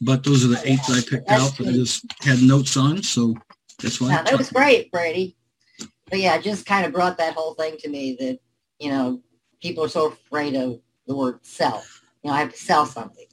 But 0.00 0.24
those 0.24 0.44
are 0.44 0.48
the 0.48 0.60
eight 0.64 0.80
that 0.88 1.04
I 1.06 1.08
picked 1.08 1.28
that's 1.28 1.42
out 1.42 1.56
that 1.58 1.68
I 1.68 1.72
just 1.72 2.04
had 2.22 2.42
notes 2.42 2.76
on. 2.76 3.02
So 3.02 3.34
that's 3.82 4.00
why. 4.00 4.08
Yeah, 4.08 4.22
that 4.22 4.38
was 4.38 4.50
great, 4.50 4.90
Brady. 4.90 5.36
But 6.10 6.20
yeah, 6.20 6.38
just 6.38 6.66
kind 6.66 6.84
of 6.86 6.92
brought 6.92 7.18
that 7.18 7.34
whole 7.34 7.54
thing 7.54 7.76
to 7.78 7.88
me 7.88 8.16
that, 8.20 8.38
you 8.78 8.90
know, 8.90 9.22
people 9.62 9.84
are 9.84 9.88
so 9.88 10.08
afraid 10.08 10.54
of 10.54 10.80
the 11.06 11.16
word 11.16 11.38
sell. 11.42 11.82
You 12.22 12.30
know, 12.30 12.36
I 12.36 12.40
have 12.40 12.52
to 12.52 12.58
sell 12.58 12.86
something. 12.86 13.26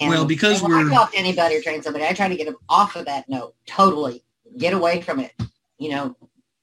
And 0.00 0.10
well, 0.10 0.24
because 0.24 0.62
when 0.62 0.72
we're... 0.72 0.90
I 0.90 0.94
talk 0.94 1.12
to 1.12 1.18
anybody 1.18 1.56
or 1.56 1.62
train 1.62 1.82
somebody, 1.82 2.04
I 2.04 2.12
try 2.12 2.28
to 2.28 2.36
get 2.36 2.46
them 2.46 2.56
off 2.68 2.96
of 2.96 3.06
that 3.06 3.28
note 3.28 3.54
totally. 3.66 4.24
Get 4.56 4.74
away 4.74 5.00
from 5.00 5.20
it. 5.20 5.32
You 5.78 5.90
know, 5.90 6.16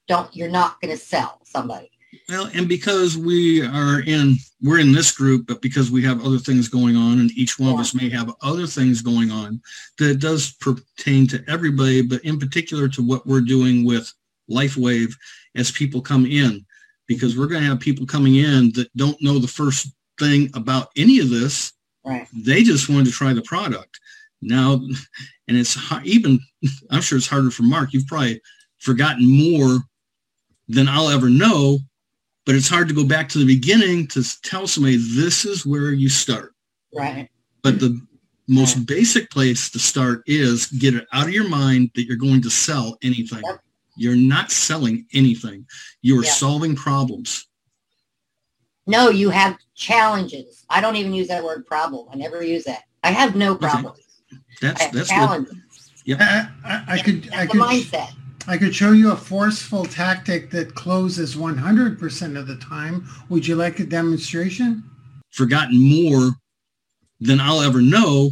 don't, 0.08 0.34
you're 0.36 0.50
not 0.50 0.80
going 0.82 0.92
to 0.92 0.98
sell 0.98 1.42
somebody. 1.44 1.91
Well, 2.32 2.50
and 2.54 2.66
because 2.66 3.18
we 3.18 3.62
are 3.62 4.00
in, 4.04 4.38
we're 4.62 4.80
in 4.80 4.94
this 4.94 5.12
group, 5.12 5.48
but 5.48 5.62
because 5.62 5.92
we 5.92 6.02
have 6.04 6.26
other 6.26 6.38
things 6.38 6.70
going 6.70 6.96
on, 6.96 7.20
and 7.20 7.30
each 7.32 7.60
one 7.60 7.68
yeah. 7.70 7.74
of 7.74 7.82
us 7.82 7.94
may 7.94 8.10
have 8.10 8.34
other 8.42 8.66
things 8.66 9.02
going 9.02 9.30
on, 9.32 9.62
that 9.98 10.20
does 10.20 10.54
pertain 10.54 11.28
to 11.28 11.44
everybody, 11.50 12.02
but 12.02 12.24
in 12.24 12.40
particular 12.40 12.88
to 12.88 13.06
what 13.06 13.28
we're 13.28 13.42
doing 13.42 13.84
with 13.84 14.10
LifeWave 14.50 15.14
as 15.58 15.72
people 15.72 16.00
come 16.00 16.26
in, 16.26 16.66
because 17.06 17.38
we're 17.38 17.48
going 17.48 17.64
to 17.64 17.68
have 17.68 17.82
people 17.82 18.06
coming 18.06 18.36
in 18.36 18.72
that 18.76 18.88
don't 18.96 19.22
know 19.22 19.38
the 19.38 19.46
first 19.46 19.92
thing 20.18 20.50
about 20.54 20.88
any 20.96 21.20
of 21.20 21.30
this. 21.30 21.74
Right. 22.06 22.26
They 22.34 22.64
just 22.64 22.88
wanted 22.88 23.08
to 23.08 23.12
try 23.12 23.34
the 23.34 23.42
product. 23.42 24.00
Now, 24.42 24.76
and 25.50 25.58
it's 25.58 25.78
even, 26.06 26.40
I'm 26.92 27.02
sure 27.02 27.18
it's 27.18 27.28
harder 27.28 27.52
for 27.52 27.64
Mark. 27.64 27.92
You've 27.92 28.08
probably 28.08 28.42
forgotten 28.78 29.30
more 29.30 29.80
than 30.70 30.88
I'll 30.88 31.10
ever 31.10 31.30
know. 31.30 31.80
But 32.46 32.56
it's 32.56 32.68
hard 32.68 32.88
to 32.88 32.94
go 32.94 33.06
back 33.06 33.30
to 33.30 33.38
the 33.38 33.46
beginning 33.46 34.08
to 34.08 34.24
tell 34.42 34.68
somebody 34.68 34.98
this 34.98 35.46
is 35.46 35.66
where 35.66 35.92
you 35.92 36.10
start. 36.10 36.54
Right. 36.94 37.30
But 37.62 37.80
the 37.80 38.02
most 38.48 38.86
basic 38.86 39.30
place 39.30 39.70
to 39.70 39.80
start 39.80 40.24
is 40.26 40.66
get 40.68 40.96
it 40.96 41.08
out 41.14 41.28
of 41.28 41.34
your 41.34 41.48
mind 41.48 41.92
that 41.96 42.06
you're 42.06 42.18
going 42.18 42.42
to 42.42 42.50
sell 42.50 42.98
anything. 43.04 43.42
Yep. 43.46 43.60
You're 43.96 44.16
not 44.16 44.52
selling 44.52 45.06
anything. 45.14 45.66
You 46.02 46.20
are 46.20 46.24
Yeah. 46.24 46.32
solving 46.32 46.76
problems. 46.76 47.46
No, 48.88 49.10
you 49.10 49.30
have 49.30 49.58
challenges. 49.76 50.66
I 50.70 50.82
don't 50.82 50.96
even 50.96 51.14
use 51.14 51.28
that 51.28 51.44
word 51.44 51.66
problem. 51.68 52.08
I 52.12 52.16
never 52.16 52.44
use 52.44 52.64
that. 52.64 52.84
I 53.04 53.12
have 53.12 53.36
no 53.36 53.56
problems. 53.56 54.00
I 54.34 54.38
That's 54.60 54.82
have 54.82 54.94
that's 54.94 55.10
what 55.10 55.16
challenges. 55.16 55.56
I, 56.10 56.48
I, 56.66 56.84
I 56.88 56.98
could 57.02 57.30
I 57.32 57.46
That's 57.46 57.54
the 57.54 57.60
could 57.60 57.62
mindset. 57.62 58.14
I 58.48 58.58
could 58.58 58.76
show 58.76 58.92
you 58.92 59.12
a 59.12 59.16
forceful 59.16 59.86
tactic 59.86 60.50
that 60.52 60.74
closes 60.76 61.36
100% 61.36 62.38
of 62.38 62.48
the 62.48 62.56
time. 62.58 63.08
Would 63.30 63.48
you 63.48 63.56
like 63.56 63.80
a 63.80 63.86
demonstration? 63.86 64.84
forgotten 65.32 65.80
more 65.80 66.32
than 67.22 67.40
I'll 67.40 67.62
ever 67.62 67.82
know. 67.82 68.32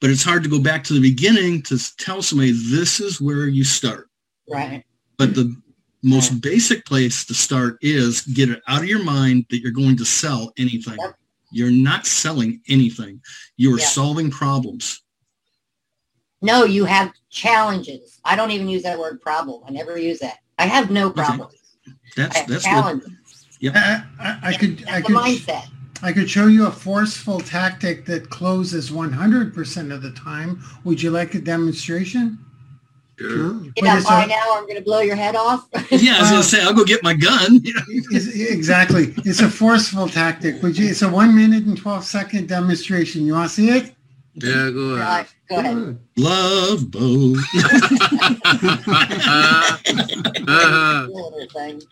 But 0.00 0.10
it's 0.10 0.24
hard 0.24 0.42
to 0.42 0.48
go 0.48 0.58
back 0.58 0.82
to 0.84 0.92
the 0.92 1.00
beginning 1.00 1.62
to 1.62 1.78
tell 1.96 2.22
somebody 2.22 2.50
this 2.50 2.98
is 2.98 3.20
where 3.20 3.46
you 3.46 3.62
start. 3.62 4.08
Right. 4.50 4.82
But 5.16 5.34
the 5.36 5.54
most 6.02 6.40
basic 6.42 6.84
place 6.84 7.24
to 7.26 7.34
start 7.34 7.78
is 7.80 8.22
get 8.22 8.50
it 8.50 8.60
out 8.66 8.82
of 8.82 8.88
your 8.88 9.04
mind 9.04 9.46
that 9.50 9.60
you're 9.60 9.70
going 9.70 9.96
to 9.98 10.04
sell 10.04 10.52
anything. 10.58 10.96
Yep. 10.98 11.14
You're 11.52 11.70
not 11.70 12.04
selling 12.04 12.60
anything. 12.68 13.20
You 13.56 13.72
are 13.74 13.78
Yeah. 13.78 13.86
solving 13.86 14.30
problems. 14.30 15.03
No, 16.44 16.64
you 16.64 16.84
have 16.84 17.10
challenges. 17.30 18.20
I 18.22 18.36
don't 18.36 18.50
even 18.50 18.68
use 18.68 18.82
that 18.82 18.98
word 18.98 19.22
problem. 19.22 19.62
I 19.66 19.70
never 19.70 19.96
use 19.96 20.18
that. 20.18 20.40
I 20.58 20.66
have 20.66 20.90
no 20.90 21.08
problems. 21.10 21.54
I 21.88 21.92
That's 22.16 22.36
have 22.36 22.48
that's 22.48 22.64
what 22.64 22.70
challenges. 22.70 23.10
I, 23.74 24.02
I, 24.20 24.38
I 24.42 24.52
could 24.54 24.84
I 24.86 25.00
That's 25.00 25.08
the 25.08 25.14
could 25.14 25.16
mindset. 25.22 25.68
I 26.02 26.12
could 26.12 26.28
show 26.28 26.48
you 26.48 26.66
a 26.66 26.70
forceful 26.70 27.40
tactic 27.40 28.04
that 28.04 28.28
closes 28.28 28.90
100% 28.90 29.90
of 29.94 30.02
the 30.02 30.10
time. 30.12 30.62
Would 30.84 31.02
you 31.02 31.10
like 31.10 31.34
a 31.34 31.40
demonstration? 31.40 32.38
Sure. 33.18 33.54
Get 33.76 33.84
But 33.84 33.98
up 34.00 34.04
by 34.04 34.24
a- 34.24 34.26
now, 34.26 34.54
I'm 34.56 34.64
going 34.64 34.76
to 34.76 34.82
blow 34.82 35.00
your 35.00 35.16
head 35.16 35.36
off. 35.36 35.66
yeah, 35.90 36.16
I 36.16 36.20
was 36.20 36.30
gonna 36.30 36.42
say 36.42 36.60
I'll 36.62 36.74
go 36.74 36.84
get 36.84 37.02
my 37.02 37.14
gun. 37.14 37.62
Exactly. 38.12 39.14
It's 39.24 39.40
a 39.40 39.48
forceful 39.48 40.08
tactic. 40.08 40.62
Would 40.62 40.76
you? 40.76 40.88
It's 40.90 41.00
a 41.02 41.08
one 41.08 41.34
minute 41.34 41.64
and 41.64 41.76
12 41.78 42.04
second 42.04 42.48
demonstration. 42.48 43.24
You 43.24 43.32
want 43.32 43.48
to 43.48 43.54
see 43.54 43.70
it? 43.70 43.94
Yeah, 44.36 44.70
go 44.70 44.96
ahead. 44.96 45.26
Go 45.48 45.56
ahead. 45.58 45.98
Love 46.16 46.90
boat. 46.90 47.38
Little 51.08 51.46
thing. 51.52 51.82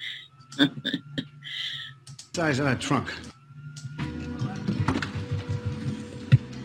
Size 2.34 2.58
of 2.58 2.64
that 2.64 2.80
trunk. 2.80 3.12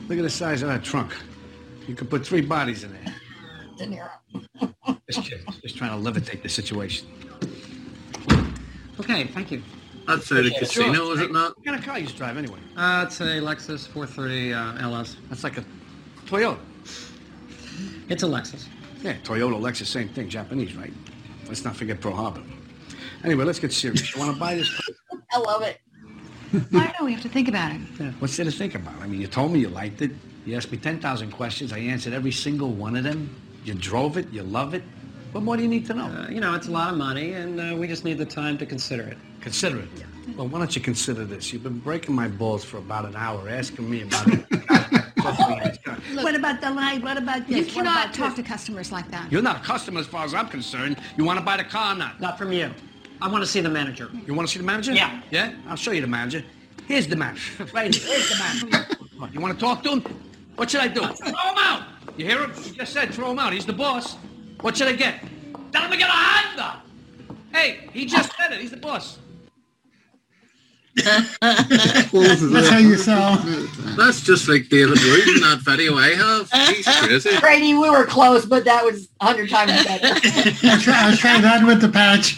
Look 0.07 0.17
at 0.17 0.23
the 0.23 0.29
size 0.29 0.61
of 0.61 0.69
that 0.69 0.83
trunk. 0.83 1.13
You 1.87 1.93
could 1.93 2.09
put 2.09 2.25
three 2.25 2.41
bodies 2.41 2.83
in 2.83 2.93
there. 2.93 3.15
It's 3.73 3.81
in 3.81 3.91
here. 3.91 4.09
This 5.07 5.17
kid 5.19 5.41
just 5.61 5.77
trying 5.77 5.91
to 5.91 6.09
levitate 6.11 6.41
the 6.41 6.49
situation. 6.49 7.07
Okay, 8.99 9.25
thank 9.25 9.51
you. 9.51 9.61
That's 10.07 10.31
at 10.31 10.45
a 10.45 10.51
casino, 10.51 11.11
is 11.11 11.21
it 11.21 11.31
not? 11.31 11.57
What 11.57 11.65
kind 11.65 11.77
of 11.77 11.85
car 11.85 11.97
you 11.97 12.03
used 12.03 12.17
drive 12.17 12.37
anyway? 12.37 12.59
Uh, 12.75 13.05
it's 13.07 13.19
a 13.19 13.25
Lexus 13.25 13.87
430 13.87 14.53
uh, 14.53 14.89
LS. 14.89 15.17
That's 15.29 15.43
like 15.43 15.57
a 15.57 15.65
Toyota. 16.25 16.57
It's 18.09 18.23
a 18.23 18.25
Lexus. 18.25 18.67
Yeah, 19.01 19.15
Toyota, 19.23 19.59
Lexus, 19.59 19.85
same 19.85 20.09
thing. 20.09 20.29
Japanese, 20.29 20.75
right? 20.75 20.93
Let's 21.47 21.63
not 21.63 21.75
forget 21.75 22.01
Pearl 22.01 22.15
Harbor. 22.15 22.41
Anyway, 23.23 23.43
let's 23.43 23.59
get 23.59 23.73
serious. 23.73 24.15
You 24.15 24.21
want 24.21 24.33
to 24.33 24.39
buy 24.39 24.55
this? 24.55 24.69
I 25.31 25.39
love 25.39 25.61
it. 25.61 25.79
I 26.53 26.57
don't 26.59 26.99
know. 26.99 27.05
We 27.05 27.13
have 27.13 27.21
to 27.23 27.29
think 27.29 27.47
about 27.47 27.73
it. 27.73 27.81
Yeah. 27.99 28.11
What's 28.19 28.37
there 28.37 28.45
to 28.45 28.51
think 28.51 28.75
about? 28.75 28.95
I 29.01 29.07
mean, 29.07 29.19
you 29.19 29.27
told 29.27 29.51
me 29.51 29.59
you 29.59 29.69
liked 29.69 30.01
it. 30.01 30.11
You 30.45 30.55
asked 30.55 30.71
me 30.71 30.77
10,000 30.77 31.31
questions. 31.31 31.73
I 31.73 31.79
answered 31.79 32.13
every 32.13 32.31
single 32.31 32.69
one 32.69 32.95
of 32.95 33.03
them. 33.03 33.35
You 33.65 33.73
drove 33.73 34.17
it. 34.17 34.29
You 34.29 34.43
love 34.43 34.73
it. 34.73 34.83
What 35.33 35.57
do 35.57 35.61
you 35.61 35.69
need 35.69 35.85
to 35.87 35.93
know? 35.93 36.05
Uh, 36.05 36.27
you 36.29 36.39
know, 36.39 36.55
it's 36.55 36.67
a 36.67 36.71
lot 36.71 36.91
of 36.91 36.97
money, 36.97 37.33
and 37.33 37.59
uh, 37.59 37.75
we 37.77 37.87
just 37.87 38.03
need 38.03 38.17
the 38.17 38.25
time 38.25 38.57
to 38.57 38.65
consider 38.65 39.03
it. 39.03 39.17
Consider 39.41 39.79
it. 39.79 39.89
Well, 40.35 40.47
why 40.47 40.59
don't 40.59 40.75
you 40.75 40.81
consider 40.81 41.25
this? 41.25 41.53
You've 41.53 41.63
been 41.63 41.79
breaking 41.79 42.15
my 42.15 42.27
balls 42.27 42.63
for 42.63 42.77
about 42.77 43.05
an 43.05 43.15
hour, 43.15 43.47
asking 43.47 43.89
me 43.89 44.01
about 44.01 44.27
it. 44.27 44.45
what 46.23 46.35
about 46.35 46.61
the 46.61 46.71
light? 46.71 47.01
What 47.03 47.17
about 47.17 47.47
this? 47.47 47.57
You 47.57 47.65
cannot 47.65 48.05
about 48.05 48.13
talk 48.13 48.35
this? 48.35 48.45
to 48.45 48.51
customers 48.51 48.91
like 48.91 49.09
that. 49.11 49.31
You're 49.31 49.41
not 49.41 49.57
a 49.57 49.59
customer 49.59 49.99
as 49.99 50.07
far 50.07 50.25
as 50.25 50.33
I'm 50.33 50.47
concerned. 50.47 50.97
You 51.17 51.23
want 51.23 51.39
to 51.39 51.45
buy 51.45 51.57
the 51.57 51.63
car 51.63 51.93
or 51.93 51.97
not? 51.97 52.19
Not 52.19 52.37
from 52.37 52.51
you. 52.51 52.71
I 53.21 53.27
want 53.29 53.43
to 53.43 53.49
see 53.49 53.61
the 53.61 53.69
manager. 53.69 54.09
You 54.25 54.33
want 54.33 54.47
to 54.47 54.51
see 54.51 54.59
the 54.59 54.65
manager? 54.65 54.93
Yeah. 54.93 55.21
Yeah? 55.31 55.53
I'll 55.67 55.75
show 55.75 55.91
you 55.91 56.01
the 56.01 56.07
manager. 56.07 56.43
Here's 56.87 57.07
the 57.07 57.15
manager. 57.15 57.65
Right 57.73 57.93
here. 57.93 58.15
Here's 58.15 58.29
the 58.29 58.69
manager. 58.69 58.97
You 59.33 59.39
want 59.39 59.53
to 59.57 59.59
talk 59.59 59.83
to 59.83 59.93
him? 59.93 60.03
What 60.55 60.69
should 60.69 60.81
I 60.81 60.87
do? 60.87 61.01
Throw 61.01 61.29
him 61.29 61.57
out. 61.57 61.83
You 62.17 62.25
hear 62.25 62.43
him? 62.43 62.53
He 62.53 62.71
just 62.71 62.93
said 62.93 63.13
throw 63.13 63.31
him 63.31 63.39
out. 63.39 63.53
He's 63.53 63.65
the 63.65 63.73
boss. 63.73 64.17
What 64.61 64.75
should 64.77 64.87
I 64.87 64.93
get? 64.93 65.21
Tell 65.71 65.83
him 65.83 65.91
to 65.91 65.97
get 65.97 66.09
a 66.09 66.13
Honda. 66.13 66.81
Hey, 67.53 67.87
he 67.93 68.05
just 68.05 68.35
said 68.35 68.51
it. 68.51 68.59
He's 68.59 68.71
the 68.71 68.77
boss. 68.77 69.19
That's 70.95 72.69
how 72.69 72.79
you 72.79 72.97
sell. 72.97 73.37
That's 73.95 74.21
just 74.21 74.47
like 74.49 74.67
David 74.69 74.97
Wood 74.99 75.27
in 75.27 75.41
that 75.41 75.59
video 75.61 75.95
I 75.95 76.15
have. 76.15 76.51
He's 76.75 76.87
crazy. 76.87 77.39
Brady, 77.39 77.75
we 77.75 77.89
were 77.89 78.05
close, 78.05 78.45
but 78.45 78.65
that 78.65 78.83
was 78.83 79.07
a 79.21 79.25
hundred 79.25 79.49
times 79.49 79.71
better. 79.85 80.07
I'll 80.63 80.79
try, 80.79 81.07
I'll 81.07 81.17
try 81.17 81.39
that 81.39 81.63
with 81.65 81.81
the 81.81 81.89
patch. 81.89 82.37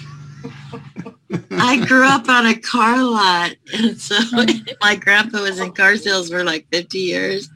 I 1.52 1.86
grew 1.86 2.06
up 2.06 2.28
on 2.28 2.48
a 2.48 2.56
car 2.56 3.04
lot, 3.04 3.54
and 3.74 4.00
so 4.00 4.18
my 4.82 4.96
grandpa 4.96 5.42
was 5.42 5.60
in 5.60 5.72
car 5.74 5.96
sales 5.98 6.30
for 6.30 6.44
like 6.44 6.68
50 6.72 6.98
years. 6.98 7.50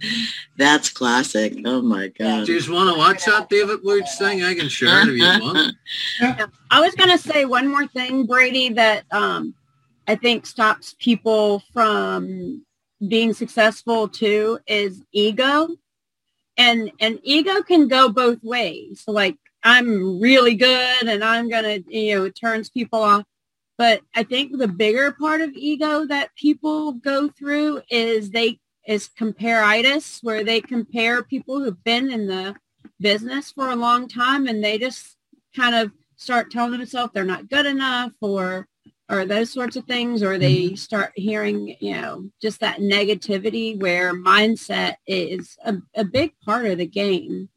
That's 0.57 0.89
classic. 0.89 1.57
Oh 1.65 1.81
my 1.81 2.09
god! 2.09 2.45
Do 2.45 2.53
you 2.53 2.59
just 2.59 2.69
want 2.69 2.93
to 2.93 2.97
watch 2.97 3.25
that 3.25 3.49
David 3.49 3.79
Woods 3.83 4.15
thing? 4.17 4.43
I 4.43 4.53
can 4.53 4.69
share 4.69 5.01
it 5.01 5.09
if 5.09 5.17
you 5.17 5.43
want. 5.43 5.75
I 6.71 6.79
was 6.79 6.93
going 6.95 7.09
to 7.09 7.17
say 7.17 7.45
one 7.45 7.67
more 7.67 7.87
thing, 7.87 8.25
Brady, 8.25 8.69
that 8.69 9.05
um, 9.11 9.55
I 10.07 10.15
think 10.15 10.45
stops 10.45 10.95
people 10.99 11.63
from 11.73 12.63
being 13.07 13.33
successful 13.33 14.07
too 14.07 14.59
is 14.67 15.01
ego. 15.11 15.67
And 16.57 16.91
and 16.99 17.19
ego 17.23 17.63
can 17.63 17.87
go 17.87 18.09
both 18.09 18.43
ways. 18.43 19.03
Like 19.07 19.37
I'm 19.63 20.19
really 20.19 20.55
good 20.55 21.07
and 21.07 21.23
I'm 21.23 21.49
going 21.49 21.63
to, 21.83 21.95
you 21.95 22.15
know, 22.15 22.25
it 22.25 22.35
turns 22.35 22.69
people 22.69 23.01
off. 23.01 23.25
But 23.77 24.01
I 24.15 24.23
think 24.23 24.57
the 24.57 24.67
bigger 24.67 25.11
part 25.13 25.41
of 25.41 25.51
ego 25.55 26.05
that 26.05 26.35
people 26.35 26.93
go 26.93 27.29
through 27.29 27.81
is 27.89 28.29
they 28.29 28.59
is 28.85 29.09
comparitis, 29.17 30.19
where 30.21 30.43
they 30.43 30.61
compare 30.61 31.23
people 31.23 31.59
who've 31.59 31.83
been 31.83 32.11
in 32.11 32.27
the 32.27 32.55
business 32.99 33.51
for 33.51 33.69
a 33.69 33.75
long 33.75 34.07
time 34.07 34.47
and 34.47 34.63
they 34.63 34.77
just 34.77 35.15
kind 35.55 35.75
of 35.75 35.91
start 36.15 36.51
telling 36.51 36.71
themselves 36.71 37.11
they're 37.13 37.23
not 37.23 37.49
good 37.49 37.65
enough 37.65 38.11
or 38.21 38.67
or 39.09 39.25
those 39.25 39.51
sorts 39.51 39.75
of 39.75 39.85
things 39.85 40.23
or 40.23 40.37
they 40.37 40.67
mm-hmm. 40.67 40.75
start 40.75 41.11
hearing 41.15 41.75
you 41.79 41.93
know 41.93 42.29
just 42.41 42.59
that 42.59 42.79
negativity 42.79 43.79
where 43.79 44.13
mindset 44.13 44.95
is 45.05 45.57
a, 45.65 45.75
a 45.95 46.03
big 46.03 46.31
part 46.45 46.65
of 46.65 46.77
the 46.77 46.85
game 46.85 47.49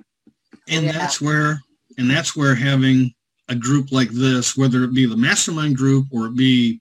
and 0.69 0.87
Yeah. 0.87 0.93
that's 0.93 1.21
where 1.21 1.61
and 1.99 2.11
that's 2.11 2.37
where 2.37 2.55
having 2.55 3.15
a 3.49 3.55
group 3.55 3.93
like 3.93 4.11
this 4.11 4.57
whether 4.57 4.85
it 4.85 4.95
be 4.95 5.07
the 5.07 5.17
mastermind 5.17 5.77
group 5.77 6.07
or 6.13 6.27
it 6.27 6.37
be 6.37 6.81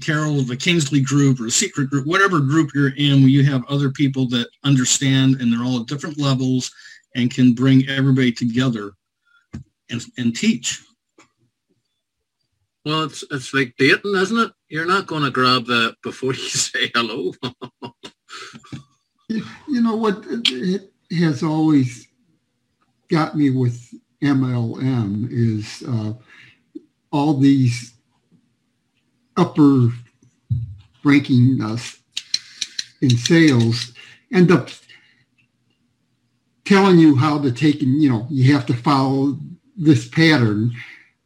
carol 0.00 0.42
the 0.42 0.56
kingsley 0.56 1.00
group 1.00 1.40
or 1.40 1.46
a 1.46 1.50
secret 1.50 1.90
group 1.90 2.06
whatever 2.06 2.40
group 2.40 2.70
you're 2.74 2.94
in 2.96 3.20
where 3.20 3.28
you 3.28 3.44
have 3.44 3.64
other 3.68 3.90
people 3.90 4.28
that 4.28 4.48
understand 4.64 5.40
and 5.40 5.52
they're 5.52 5.64
all 5.64 5.80
at 5.80 5.86
different 5.86 6.18
levels 6.18 6.70
and 7.14 7.34
can 7.34 7.52
bring 7.52 7.86
everybody 7.88 8.32
together 8.32 8.92
and, 9.90 10.02
and 10.16 10.34
teach 10.36 10.80
Well, 12.84 13.04
it's 13.04 13.22
it's 13.30 13.54
like 13.54 13.74
dating, 13.78 14.14
isn't 14.16 14.38
it? 14.38 14.52
You're 14.68 14.86
not 14.86 15.06
going 15.06 15.22
to 15.22 15.30
grab 15.30 15.66
that 15.66 15.96
before 16.02 16.32
you 16.34 16.40
say 16.48 16.90
hello. 16.94 17.32
You 19.28 19.80
know 19.80 19.96
what 19.96 20.24
it 20.28 20.90
has 21.10 21.42
always 21.42 22.08
got 23.08 23.36
me 23.36 23.50
with 23.50 23.80
MLM 24.22 25.28
is 25.30 25.82
uh, 25.88 26.12
all 27.10 27.34
these 27.38 27.94
upper 29.36 29.88
ranking 31.04 31.60
uh, 31.60 31.76
in 33.00 33.10
sales 33.10 33.92
end 34.32 34.50
up 34.52 34.68
telling 36.64 36.98
you 36.98 37.16
how 37.16 37.38
to 37.38 37.50
take 37.50 37.82
and 37.82 38.00
you 38.00 38.08
know 38.08 38.26
you 38.30 38.52
have 38.52 38.66
to 38.66 38.74
follow 38.74 39.36
this 39.76 40.08
pattern 40.08 40.72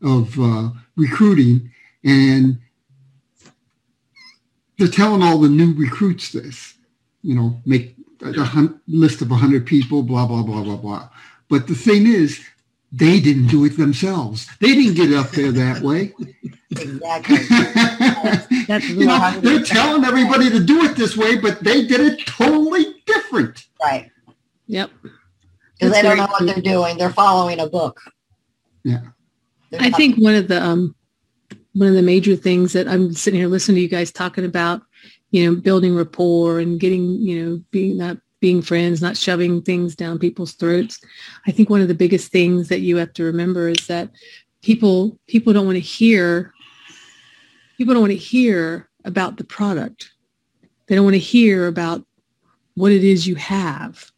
of 0.03 0.39
uh, 0.41 0.71
recruiting 0.97 1.71
and 2.05 2.59
they're 4.79 4.89
telling 4.89 5.23
all 5.23 5.39
the 5.39 5.49
new 5.49 5.75
recruits 5.75 6.33
this 6.33 6.77
you 7.27 7.35
know, 7.35 7.61
make 7.67 7.97
a 8.23 8.33
hun- 8.45 8.81
list 8.87 9.21
of 9.21 9.31
100 9.31 9.67
people, 9.67 10.05
blah, 10.05 10.27
blah, 10.27 10.45
blah, 10.45 10.63
blah, 10.63 10.77
blah. 10.77 11.09
But 11.49 11.67
the 11.67 11.75
thing 11.75 12.07
is, 12.07 12.41
they 12.97 13.21
didn't 13.21 13.49
do 13.49 13.65
it 13.67 13.77
themselves. 13.77 14.49
They 14.59 14.75
didn't 14.75 14.95
get 14.95 15.13
up 15.13 15.31
there 15.31 15.53
that 15.53 15.83
way. 15.83 16.15
Exactly. 16.71 17.37
That's 18.67 18.89
You 18.89 19.07
know, 19.07 19.39
they're 19.41 19.63
telling 19.63 20.05
everybody 20.05 20.49
to 20.49 20.61
do 20.61 20.83
it 20.85 20.97
this 20.97 21.15
way, 21.15 21.37
but 21.37 21.63
they 21.63 21.87
did 21.87 22.01
it 22.01 22.27
totally 22.27 23.03
different. 23.05 23.67
Right. 23.83 24.11
Yep. 24.67 24.91
Because 25.79 25.93
they 25.93 26.03
don't 26.03 26.17
know 26.17 26.27
what 26.27 26.47
they're 26.47 26.63
doing. 26.63 26.97
They're 26.97 27.13
following 27.13 27.61
a 27.61 27.69
book. 27.69 28.01
Yeah. 28.83 29.01
They're 29.71 29.83
I 29.83 29.91
think 29.91 30.17
one 30.17 30.35
of 30.35 30.49
the 30.49 30.63
um, 30.63 30.95
one 31.75 31.89
of 31.89 31.95
the 31.95 32.03
major 32.03 32.35
things 32.35 32.73
that 32.73 32.89
I'm 32.89 33.13
sitting 33.13 33.39
here 33.39 33.49
listening 33.49 33.77
to 33.77 33.83
you 33.83 33.89
guys 33.89 34.11
talking 34.11 34.47
about, 34.47 34.81
you 35.33 35.45
know, 35.45 35.61
building 35.61 35.95
rapport 35.95 36.61
and 36.61 36.81
getting, 36.81 37.11
you 37.21 37.45
know, 37.45 37.61
being 37.71 37.99
not 37.99 38.17
being 38.41 38.63
friends, 38.63 39.01
not 39.01 39.17
shoving 39.17 39.63
things 39.63 39.97
down 39.97 40.19
people's 40.19 40.53
throats. 40.53 41.01
I 41.47 41.51
think 41.53 41.71
one 41.71 41.81
of 41.81 41.89
the 41.89 41.95
biggest 41.95 42.31
things 42.31 42.69
that 42.69 42.81
you 42.81 42.97
have 42.97 43.13
to 43.15 43.25
remember 43.25 43.69
is 43.69 43.87
that 43.87 44.11
people 44.63 45.19
people 45.27 45.53
don't 45.53 45.67
want 45.67 45.77
to 45.77 45.81
hear 45.81 46.53
people 47.79 47.95
don't 47.95 48.03
want 48.03 48.13
to 48.13 48.19
hear 48.19 48.89
about 49.05 49.37
the 49.37 49.45
product. 49.45 50.11
They 50.87 50.95
don't 50.95 51.05
want 51.05 51.15
to 51.15 51.21
hear 51.21 51.67
about 51.67 52.05
what 52.75 52.93
it 52.93 53.05
is 53.05 53.27
you 53.27 53.35
have. 53.37 54.11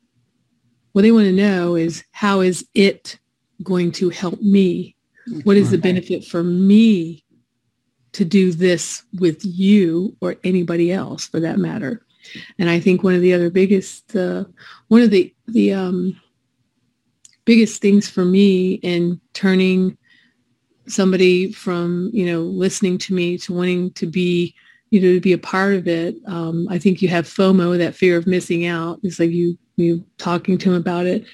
What 0.93 1.03
they 1.03 1.13
want 1.13 1.27
to 1.27 1.33
know 1.33 1.77
is 1.77 2.05
how 2.13 2.41
is 2.41 2.67
it 2.75 3.19
going 3.63 3.93
to 3.93 4.09
help 4.09 4.41
me? 4.41 4.97
What 5.45 5.57
is 5.57 5.71
the 5.71 5.79
benefit 5.79 6.25
for 6.25 6.43
me 6.43 7.25
to 8.13 8.25
do 8.25 8.53
this 8.53 9.05
with 9.19 9.45
you 9.45 10.17
or 10.21 10.37
anybody 10.43 10.91
else 10.91 11.27
for 11.27 11.41
that 11.41 11.59
matter? 11.59 12.03
And 12.59 12.69
I 12.69 12.81
think 12.81 13.03
one 13.03 13.15
of 13.15 13.21
the 13.21 13.35
other 13.35 13.51
biggest, 13.51 14.15
uh, 14.17 14.45
one 14.89 15.03
of 15.03 15.11
the, 15.11 15.35
the 15.47 15.73
um, 15.73 16.21
biggest 17.45 17.81
things 17.81 18.09
for 18.09 18.25
me 18.25 18.75
in 18.75 19.21
turning 19.33 19.97
somebody 20.87 21.53
from, 21.53 22.11
you 22.13 22.27
know, 22.27 22.43
listening 22.43 22.99
to 22.99 23.15
me 23.15 23.39
to 23.39 23.53
wanting 23.53 23.93
to 23.93 24.07
be, 24.07 24.55
you 24.91 25.01
know, 25.01 25.13
to 25.15 25.21
be 25.21 25.33
a 25.33 25.39
part 25.39 25.75
of 25.75 25.87
it. 25.87 26.17
Um, 26.27 26.67
I 26.71 26.79
think 26.79 27.03
you 27.03 27.09
have 27.09 27.27
FOMO, 27.27 27.77
that 27.79 27.95
fear 27.95 28.17
of 28.17 28.27
missing 28.27 28.67
out. 28.67 29.01
It's 29.03 29.19
like 29.19 29.31
you, 29.31 29.59
you 29.77 30.05
talking 30.17 30.59
to 30.59 30.71
them 30.71 30.81
about 30.81 31.07
it. 31.07 31.27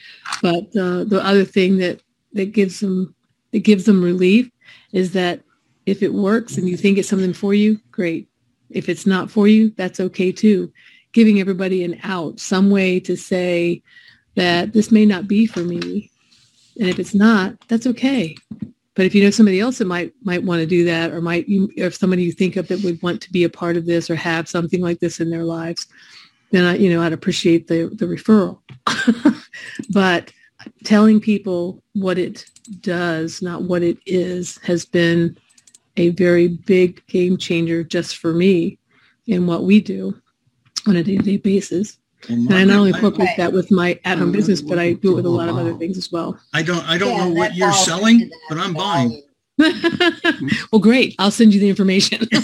But 0.42 0.64
uh, 0.76 1.04
the 1.04 1.20
other 1.24 1.44
thing 1.44 1.78
that, 1.78 2.02
that 2.32 2.52
gives 2.52 2.80
them, 2.80 3.14
that 3.52 3.60
gives 3.60 3.84
them 3.84 4.02
relief 4.02 4.50
is 4.92 5.12
that 5.12 5.42
if 5.86 6.02
it 6.02 6.12
works 6.12 6.56
and 6.56 6.68
you 6.68 6.76
think 6.76 6.98
it's 6.98 7.08
something 7.08 7.32
for 7.32 7.54
you, 7.54 7.78
great. 7.90 8.28
If 8.74 8.88
it's 8.88 9.06
not 9.06 9.30
for 9.30 9.48
you, 9.48 9.70
that's 9.76 10.00
okay 10.00 10.32
too. 10.32 10.72
Giving 11.12 11.40
everybody 11.40 11.84
an 11.84 11.98
out, 12.02 12.40
some 12.40 12.70
way 12.70 13.00
to 13.00 13.16
say 13.16 13.82
that 14.34 14.72
this 14.72 14.90
may 14.90 15.06
not 15.06 15.28
be 15.28 15.46
for 15.46 15.60
me. 15.60 16.10
And 16.78 16.88
if 16.88 16.98
it's 16.98 17.14
not, 17.14 17.54
that's 17.68 17.86
okay. 17.86 18.36
But 18.94 19.06
if 19.06 19.14
you 19.14 19.22
know 19.22 19.30
somebody 19.30 19.60
else 19.60 19.78
that 19.78 19.86
might 19.86 20.12
might 20.22 20.42
want 20.42 20.60
to 20.60 20.66
do 20.66 20.84
that, 20.84 21.12
or 21.12 21.20
might 21.20 21.48
you, 21.48 21.64
or 21.78 21.86
if 21.86 21.94
somebody 21.94 22.22
you 22.22 22.32
think 22.32 22.56
of 22.56 22.68
that 22.68 22.82
would 22.82 23.02
want 23.02 23.20
to 23.22 23.32
be 23.32 23.44
a 23.44 23.48
part 23.48 23.76
of 23.76 23.86
this 23.86 24.08
or 24.08 24.14
have 24.14 24.48
something 24.48 24.80
like 24.80 25.00
this 25.00 25.20
in 25.20 25.30
their 25.30 25.44
lives, 25.44 25.86
then 26.50 26.64
I, 26.64 26.76
you 26.76 26.90
know, 26.90 27.02
I'd 27.02 27.12
appreciate 27.12 27.66
the 27.66 27.90
the 27.92 28.06
referral. 28.06 28.60
but 29.90 30.32
telling 30.84 31.20
people 31.20 31.82
what 31.94 32.18
it 32.18 32.46
does, 32.80 33.42
not 33.42 33.62
what 33.62 33.82
it 33.82 33.98
is, 34.06 34.58
has 34.58 34.84
been 34.84 35.36
a 35.96 36.10
very 36.10 36.48
big 36.48 37.06
game 37.06 37.36
changer 37.36 37.84
just 37.84 38.16
for 38.16 38.32
me 38.32 38.78
in 39.26 39.46
what 39.46 39.64
we 39.64 39.80
do 39.80 40.20
on 40.86 40.96
a 40.96 41.02
day-to-day 41.02 41.38
basis. 41.38 41.98
And 42.28 42.52
I 42.52 42.64
not 42.64 42.78
only 42.78 42.90
incorporate 42.90 43.36
that 43.36 43.52
with 43.52 43.70
my 43.70 43.98
at-home 44.04 44.32
business, 44.32 44.62
but 44.62 44.78
I 44.78 44.94
do 44.94 45.12
it 45.12 45.14
with 45.16 45.26
a 45.26 45.30
lot 45.30 45.48
of 45.48 45.56
other 45.56 45.74
things 45.74 45.98
as 45.98 46.10
well. 46.10 46.38
I 46.54 46.62
don't 46.62 46.84
I 46.88 46.96
don't 46.96 47.10
Yeah, 47.10 47.26
know 47.26 47.34
what 47.34 47.54
you're 47.54 47.72
selling, 47.72 48.30
but 48.48 48.58
I'm 48.58 48.72
buying. 48.72 49.22
well, 50.72 50.80
great. 50.80 51.14
I'll 51.18 51.30
send 51.30 51.52
you 51.54 51.60
the 51.60 51.68
information. 51.68 52.26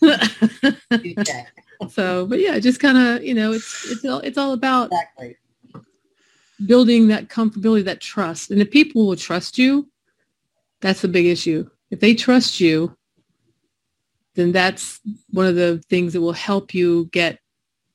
So, 1.88 2.26
but 2.26 2.40
yeah, 2.40 2.58
just 2.58 2.78
kind 2.80 2.98
of, 2.98 3.24
you 3.24 3.34
know, 3.34 3.52
it's 3.52 3.90
it's 3.90 4.04
all 4.04 4.20
it's 4.20 4.38
all 4.38 4.52
about 4.52 4.86
Exactly. 4.86 5.36
building 6.66 7.08
that 7.08 7.28
comfortability, 7.28 7.84
that 7.84 8.00
trust. 8.00 8.50
And 8.50 8.60
if 8.60 8.70
people 8.70 9.06
will 9.06 9.16
trust 9.16 9.58
you, 9.58 9.88
that's 10.80 11.02
the 11.02 11.08
big 11.08 11.26
issue. 11.26 11.68
If 11.90 12.00
they 12.00 12.14
trust 12.14 12.60
you, 12.60 12.96
then 14.34 14.52
that's 14.52 15.00
one 15.30 15.46
of 15.46 15.56
the 15.56 15.82
things 15.88 16.12
that 16.12 16.20
will 16.20 16.32
help 16.32 16.72
you 16.72 17.06
get 17.12 17.38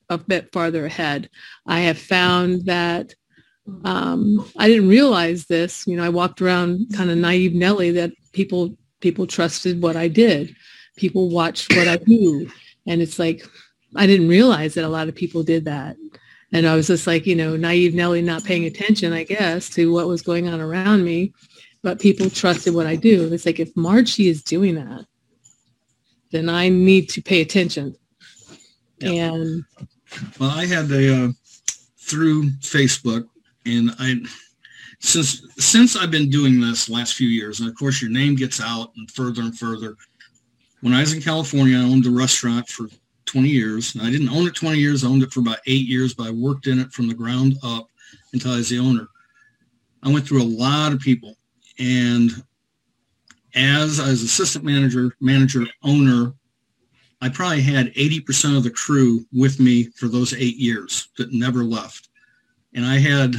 a 0.08 0.18
bit 0.18 0.52
farther 0.52 0.86
ahead. 0.86 1.28
I 1.66 1.80
have 1.80 1.98
found 1.98 2.66
that 2.66 3.14
um, 3.84 4.48
I 4.56 4.68
didn't 4.68 4.88
realize 4.88 5.46
this. 5.46 5.86
You 5.86 5.96
know, 5.96 6.04
I 6.04 6.08
walked 6.08 6.40
around 6.40 6.86
kind 6.94 7.10
of 7.10 7.18
naive 7.18 7.54
Nelly 7.54 7.90
that 7.92 8.12
people 8.32 8.76
people 9.00 9.26
trusted 9.26 9.82
what 9.82 9.96
I 9.96 10.08
did. 10.08 10.54
People 10.96 11.30
watched 11.30 11.74
what 11.74 11.88
I 11.88 11.96
do, 11.96 12.48
and 12.86 13.02
it's 13.02 13.18
like 13.18 13.46
I 13.96 14.06
didn't 14.06 14.28
realize 14.28 14.74
that 14.74 14.84
a 14.84 14.88
lot 14.88 15.08
of 15.08 15.14
people 15.14 15.42
did 15.42 15.64
that. 15.64 15.96
And 16.52 16.66
I 16.66 16.76
was 16.76 16.86
just 16.86 17.06
like, 17.06 17.26
you 17.26 17.34
know, 17.34 17.56
naive 17.56 17.94
Nelly 17.94 18.22
not 18.22 18.44
paying 18.44 18.64
attention, 18.64 19.12
I 19.12 19.24
guess, 19.24 19.68
to 19.70 19.92
what 19.92 20.06
was 20.06 20.22
going 20.22 20.48
on 20.48 20.60
around 20.60 21.04
me. 21.04 21.32
But 21.86 22.00
people 22.00 22.28
trusted 22.28 22.74
what 22.74 22.88
I 22.88 22.96
do. 22.96 23.32
It's 23.32 23.46
like 23.46 23.60
if 23.60 23.70
Margie 23.76 24.26
is 24.26 24.42
doing 24.42 24.74
that, 24.74 25.06
then 26.32 26.48
I 26.48 26.68
need 26.68 27.08
to 27.10 27.22
pay 27.22 27.40
attention. 27.40 27.94
And 29.00 29.62
Well, 30.40 30.50
I 30.50 30.66
had 30.66 30.90
a 30.90 31.26
uh, 31.26 31.28
through 32.00 32.50
Facebook, 32.58 33.28
and 33.66 33.92
I 34.00 34.16
since 34.98 35.46
since 35.58 35.94
I've 35.94 36.10
been 36.10 36.28
doing 36.28 36.60
this 36.60 36.88
last 36.88 37.14
few 37.14 37.28
years, 37.28 37.60
and 37.60 37.68
of 37.68 37.76
course 37.76 38.02
your 38.02 38.10
name 38.10 38.34
gets 38.34 38.60
out 38.60 38.90
and 38.96 39.08
further 39.12 39.42
and 39.42 39.56
further. 39.56 39.94
When 40.80 40.92
I 40.92 41.02
was 41.02 41.12
in 41.12 41.22
California, 41.22 41.78
I 41.78 41.82
owned 41.82 42.06
a 42.06 42.10
restaurant 42.10 42.68
for 42.68 42.88
20 43.26 43.48
years. 43.48 43.94
And 43.94 44.04
I 44.04 44.10
didn't 44.10 44.30
own 44.30 44.48
it 44.48 44.56
20 44.56 44.76
years. 44.76 45.04
I 45.04 45.08
owned 45.08 45.22
it 45.22 45.32
for 45.32 45.38
about 45.38 45.60
eight 45.68 45.86
years, 45.86 46.14
but 46.14 46.26
I 46.26 46.32
worked 46.32 46.66
in 46.66 46.80
it 46.80 46.90
from 46.90 47.06
the 47.06 47.14
ground 47.14 47.54
up 47.62 47.88
until 48.32 48.54
I 48.54 48.56
was 48.56 48.70
the 48.70 48.80
owner. 48.80 49.06
I 50.02 50.12
went 50.12 50.26
through 50.26 50.42
a 50.42 50.54
lot 50.64 50.92
of 50.92 50.98
people, 50.98 51.36
and 51.78 52.30
as 53.54 54.00
I 54.00 54.08
was 54.10 54.22
assistant 54.22 54.64
manager, 54.64 55.16
manager, 55.20 55.66
owner, 55.82 56.34
I 57.22 57.28
probably 57.30 57.62
had 57.62 57.94
80% 57.94 58.56
of 58.56 58.62
the 58.62 58.70
crew 58.70 59.24
with 59.32 59.58
me 59.58 59.84
for 59.96 60.08
those 60.08 60.34
eight 60.34 60.56
years 60.56 61.08
that 61.16 61.32
never 61.32 61.64
left. 61.64 62.10
And 62.74 62.84
I 62.84 62.98
had 62.98 63.34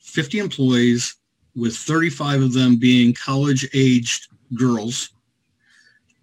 50 0.00 0.38
employees 0.38 1.16
with 1.56 1.74
35 1.74 2.42
of 2.42 2.52
them 2.52 2.76
being 2.76 3.14
college 3.14 3.66
aged 3.72 4.28
girls. 4.54 5.10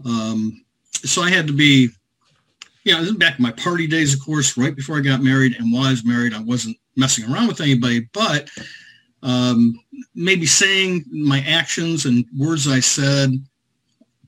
Um, 0.06 0.64
so 0.94 1.24
I 1.24 1.32
had 1.32 1.48
to 1.48 1.54
be, 1.54 1.90
you 2.84 2.94
know, 2.94 3.02
this 3.02 3.10
is 3.10 3.18
back 3.18 3.40
in 3.40 3.44
my 3.44 3.52
party 3.52 3.88
days, 3.88 4.14
of 4.14 4.22
course, 4.22 4.58
right 4.58 4.76
before 4.76 4.98
I 4.98 5.02
got 5.02 5.24
married. 5.24 5.56
And 5.58 5.74
while 5.74 5.86
I 5.86 5.92
was 5.92 6.06
married, 6.06 6.34
I 6.34 6.42
wasn't 6.42 6.78
messing 6.96 7.32
around 7.32 7.48
with 7.48 7.62
anybody, 7.62 8.08
but 8.14 8.50
um, 9.24 9.80
maybe 10.16 10.46
saying 10.46 11.06
my 11.12 11.44
actions 11.48 12.06
and 12.06 12.26
words 12.38 12.68
I 12.68 12.80
said, 12.80 13.32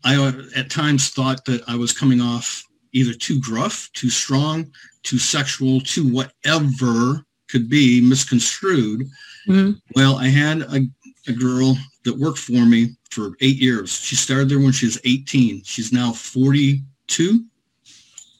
I 0.03 0.33
at 0.55 0.69
times 0.69 1.09
thought 1.09 1.45
that 1.45 1.61
I 1.67 1.75
was 1.75 1.93
coming 1.93 2.21
off 2.21 2.63
either 2.93 3.13
too 3.13 3.39
gruff, 3.39 3.89
too 3.93 4.09
strong, 4.09 4.71
too 5.03 5.19
sexual, 5.19 5.79
too 5.81 6.11
whatever 6.11 7.25
could 7.49 7.69
be 7.69 8.01
misconstrued. 8.01 9.07
Mhm. 9.47 9.79
Well, 9.95 10.17
I 10.17 10.27
had 10.27 10.61
a, 10.61 10.87
a 11.27 11.33
girl 11.33 11.77
that 12.03 12.17
worked 12.17 12.39
for 12.39 12.65
me 12.65 12.95
for 13.09 13.35
eight 13.41 13.57
years. 13.57 13.93
She 13.93 14.15
started 14.15 14.49
there 14.49 14.59
when 14.59 14.71
she 14.71 14.85
was 14.85 14.99
18. 15.03 15.63
She's 15.63 15.91
now 15.91 16.11
42 16.13 17.45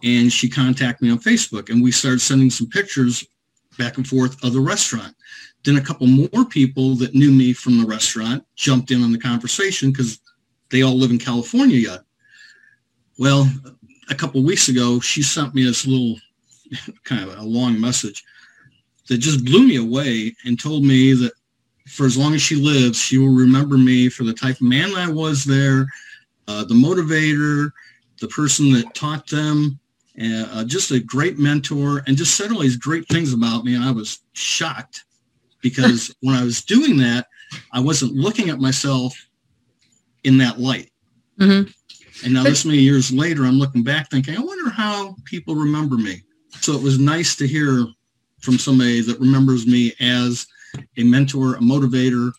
and 0.03 0.31
she 0.31 0.49
contacted 0.49 1.05
me 1.05 1.11
on 1.11 1.19
Facebook 1.19 1.69
and 1.69 1.83
we 1.83 1.91
started 1.91 2.21
sending 2.21 2.49
some 2.49 2.67
pictures 2.67 3.25
back 3.81 3.97
and 3.97 4.07
forth 4.07 4.43
of 4.43 4.53
the 4.53 4.59
restaurant. 4.59 5.15
Then 5.63 5.77
a 5.77 5.81
couple 5.81 6.07
more 6.07 6.45
people 6.45 6.95
that 6.95 7.15
knew 7.15 7.31
me 7.31 7.51
from 7.53 7.79
the 7.79 7.87
restaurant 7.87 8.45
jumped 8.55 8.91
in 8.91 9.03
on 9.03 9.11
the 9.11 9.17
conversation 9.17 9.91
because 9.91 10.19
they 10.69 10.83
all 10.83 10.95
live 10.95 11.11
in 11.11 11.17
California 11.17 11.77
yet. 11.77 12.01
Well, 13.17 13.49
a 14.09 14.15
couple 14.15 14.43
weeks 14.43 14.69
ago, 14.69 14.99
she 14.99 15.23
sent 15.23 15.55
me 15.55 15.63
this 15.63 15.87
little 15.87 16.17
kind 17.03 17.23
of 17.23 17.37
a 17.37 17.43
long 17.43 17.79
message 17.79 18.23
that 19.07 19.17
just 19.17 19.43
blew 19.43 19.67
me 19.67 19.77
away 19.77 20.35
and 20.45 20.59
told 20.59 20.83
me 20.83 21.13
that 21.13 21.33
for 21.87 22.05
as 22.05 22.17
long 22.17 22.35
as 22.35 22.41
she 22.41 22.55
lives, 22.55 22.99
she 22.99 23.17
will 23.17 23.33
remember 23.33 23.77
me 23.77 24.09
for 24.09 24.23
the 24.23 24.33
type 24.33 24.55
of 24.55 24.61
man 24.61 24.93
I 24.95 25.09
was 25.09 25.43
there, 25.43 25.87
uh, 26.47 26.63
the 26.65 26.75
motivator, 26.75 27.71
the 28.19 28.27
person 28.27 28.71
that 28.73 28.93
taught 28.93 29.27
them, 29.27 29.79
uh, 30.19 30.63
just 30.65 30.91
a 30.91 30.99
great 30.99 31.37
mentor, 31.37 32.03
and 32.07 32.17
just 32.17 32.35
said 32.35 32.51
all 32.51 32.59
these 32.59 32.77
great 32.77 33.07
things 33.07 33.33
about 33.33 33.63
me. 33.63 33.75
And 33.75 33.83
I 33.83 33.91
was 33.91 34.19
shocked 34.33 35.03
because 35.61 36.13
when 36.21 36.35
I 36.35 36.43
was 36.43 36.63
doing 36.63 36.97
that, 36.97 37.27
I 37.71 37.79
wasn't 37.79 38.13
looking 38.13 38.49
at 38.49 38.59
myself 38.59 39.15
in 40.23 40.37
that 40.37 40.59
light. 40.59 40.91
Mhm. 41.39 41.73
And 42.23 42.33
now 42.33 42.43
this 42.43 42.65
many 42.65 42.79
years 42.79 43.11
later, 43.11 43.45
I'm 43.45 43.57
looking 43.57 43.83
back 43.83 44.09
thinking, 44.09 44.37
I 44.37 44.41
wonder 44.41 44.69
how 44.69 45.15
people 45.25 45.55
remember 45.55 45.97
me. 45.97 46.21
So 46.59 46.73
it 46.73 46.83
was 46.83 46.99
nice 46.99 47.35
to 47.37 47.47
hear 47.47 47.87
from 48.41 48.57
somebody 48.59 49.01
that 49.01 49.19
remembers 49.19 49.65
me 49.65 49.93
as 49.99 50.45
a 50.97 51.03
mentor, 51.03 51.55
a 51.55 51.59
motivator, 51.59 52.31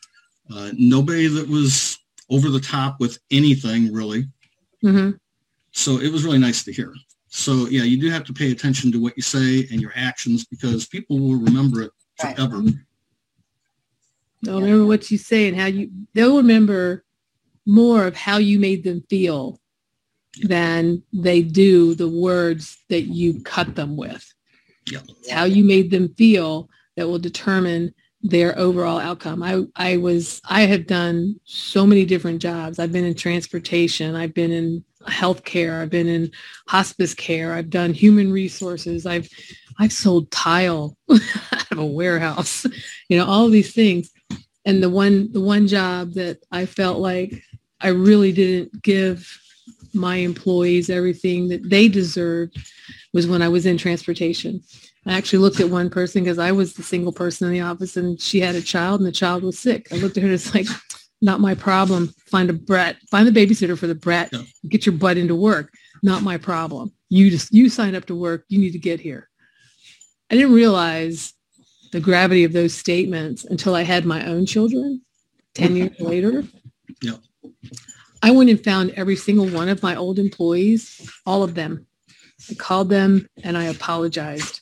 uh, 0.55 0.71
nobody 0.79 1.27
that 1.27 1.49
was 1.49 1.99
over 2.31 2.49
the 2.49 2.61
top 2.61 3.01
with 3.01 3.19
anything 3.31 3.93
really. 3.93 4.27
Mm-hmm. 4.85 5.13
So 5.73 5.99
it 6.01 6.13
was 6.13 6.25
really 6.25 6.39
nice 6.39 6.65
to 6.65 6.73
hear. 6.73 6.93
So 7.35 7.67
yeah, 7.69 7.83
you 7.83 7.99
do 7.99 8.11
have 8.11 8.25
to 8.25 8.33
pay 8.35 8.51
attention 8.53 8.93
to 8.93 9.01
what 9.01 9.17
you 9.17 9.23
say 9.23 9.67
and 9.71 9.81
your 9.81 9.93
actions 9.97 10.45
because 10.45 10.87
people 10.87 11.19
will 11.19 11.39
remember 11.39 11.81
it 11.81 11.91
Right. 12.23 12.37
forever. 12.37 12.63
They'll 14.43 14.61
remember 14.61 14.85
what 14.85 15.11
you 15.11 15.17
say 15.17 15.49
and 15.49 15.57
how 15.57 15.67
you, 15.67 15.91
they'll 16.13 16.37
remember 16.37 17.05
more 17.67 18.07
of 18.07 18.15
how 18.15 18.37
you 18.37 18.59
made 18.59 18.85
them 18.85 19.03
feel 19.09 19.61
than 20.43 21.03
they 21.13 21.43
do 21.43 21.95
the 21.95 22.09
words 22.09 22.79
that 22.91 23.03
you 23.03 23.41
cut 23.43 23.77
them 23.77 23.97
with. 23.97 24.31
Yeah. 24.91 25.01
It's 25.09 25.31
how 25.31 25.45
you 25.45 25.65
made 25.65 25.91
them 25.91 26.15
feel 26.15 26.69
that 26.97 27.09
will 27.09 27.19
determine 27.19 27.95
their 28.21 28.57
overall 28.59 28.99
outcome. 28.99 29.43
I, 29.43 29.65
I 29.75 29.97
was, 29.97 30.43
I 30.45 30.63
have 30.63 30.87
done 30.87 31.41
so 31.45 31.87
many 31.87 32.05
different 32.05 32.43
jobs. 32.43 32.79
I've 32.79 32.93
been 32.93 33.07
in 33.07 33.15
transportation. 33.15 34.17
I've 34.17 34.35
been 34.35 34.53
in 34.53 34.85
healthcare. 35.07 35.81
I've 35.81 35.91
been 35.91 36.09
in 36.09 36.31
hospice 36.69 37.15
care. 37.15 37.53
I've 37.53 37.71
done 37.71 37.95
human 37.95 38.33
resources. 38.33 39.07
I've, 39.07 39.29
I've 39.79 39.93
sold 39.93 40.31
tile 40.31 40.97
out 41.11 41.73
of 41.73 41.79
a 41.79 41.87
warehouse, 41.87 42.67
you 43.09 43.17
know, 43.17 43.27
all 43.27 43.49
these 43.49 43.73
things. 43.73 44.11
And 44.65 44.83
the 44.83 44.91
one, 44.91 45.33
the 45.33 45.41
one 45.41 45.67
job 45.67 46.13
that 46.13 46.39
I 46.53 46.67
felt 46.67 46.99
like 46.99 47.43
I 47.81 47.89
really 47.89 48.33
didn't 48.33 48.83
give 48.83 49.39
my 49.95 50.17
employees 50.17 50.89
everything 50.89 51.49
that 51.49 51.69
they 51.69 51.89
deserved 51.89 52.57
was 53.13 53.27
when 53.27 53.43
I 53.43 53.49
was 53.49 53.67
in 53.67 53.77
transportation. 53.77 54.63
I 55.07 55.15
actually 55.15 55.41
looked 55.41 55.61
at 55.61 55.69
one 55.69 55.91
person 55.91 56.23
because 56.23 56.39
I 56.39 56.53
was 56.53 56.75
the 56.75 56.83
single 56.83 57.13
person 57.13 57.49
in 57.49 57.53
the 57.53 57.61
office 57.61 57.97
and 57.97 58.21
she 58.21 58.41
had 58.41 58.55
a 58.55 58.63
child 58.63 59.01
and 59.01 59.07
the 59.07 59.13
child 59.13 59.43
was 59.43 59.59
sick. 59.59 59.89
I 59.93 59.97
looked 59.97 60.17
at 60.17 60.23
her 60.23 60.29
and 60.29 60.35
it's 60.35 60.55
like, 60.55 60.69
not 61.23 61.41
my 61.41 61.55
problem. 61.55 62.13
Find 62.27 62.51
a 62.51 62.53
brat, 62.53 62.97
find 63.11 63.27
the 63.27 63.33
babysitter 63.47 63.79
for 63.79 63.87
the 63.87 63.95
brat, 63.95 64.31
Yeah. 64.33 64.43
get 64.69 64.85
your 64.85 64.95
butt 64.95 65.17
into 65.17 65.35
work. 65.35 65.73
Not 66.03 66.23
my 66.23 66.37
problem. 66.37 66.93
You 67.09 67.31
just, 67.31 67.55
you 67.55 67.69
sign 67.71 67.95
up 67.95 68.07
to 68.07 68.15
work. 68.15 68.45
You 68.49 68.59
need 68.59 68.73
to 68.73 68.79
get 68.79 69.01
here. 69.01 69.29
I 70.31 70.35
didn't 70.35 70.53
realize 70.55 71.33
the 71.93 72.01
gravity 72.01 72.45
of 72.45 72.53
those 72.53 72.75
statements 72.75 73.45
until 73.45 73.75
I 73.75 73.83
had 73.83 74.05
my 74.05 74.27
own 74.27 74.47
children 74.47 75.03
10 75.55 75.77
years 75.77 76.01
later. 76.01 76.45
Yeah. 77.03 77.17
I 78.23 78.31
went 78.31 78.51
and 78.51 78.63
found 78.63 78.91
every 78.97 79.17
single 79.17 79.47
one 79.49 79.69
of 79.69 79.83
my 79.83 79.95
old 79.95 80.19
employees, 80.19 81.09
all 81.27 81.43
of 81.43 81.55
them. 81.55 81.87
I 82.51 82.55
called 82.55 82.89
them 82.89 83.29
and 83.45 83.57
I 83.57 83.65
apologized 83.65 84.61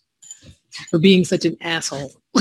for 0.90 0.99
being 0.99 1.25
such 1.25 1.44
an 1.44 1.57
asshole 1.62 2.12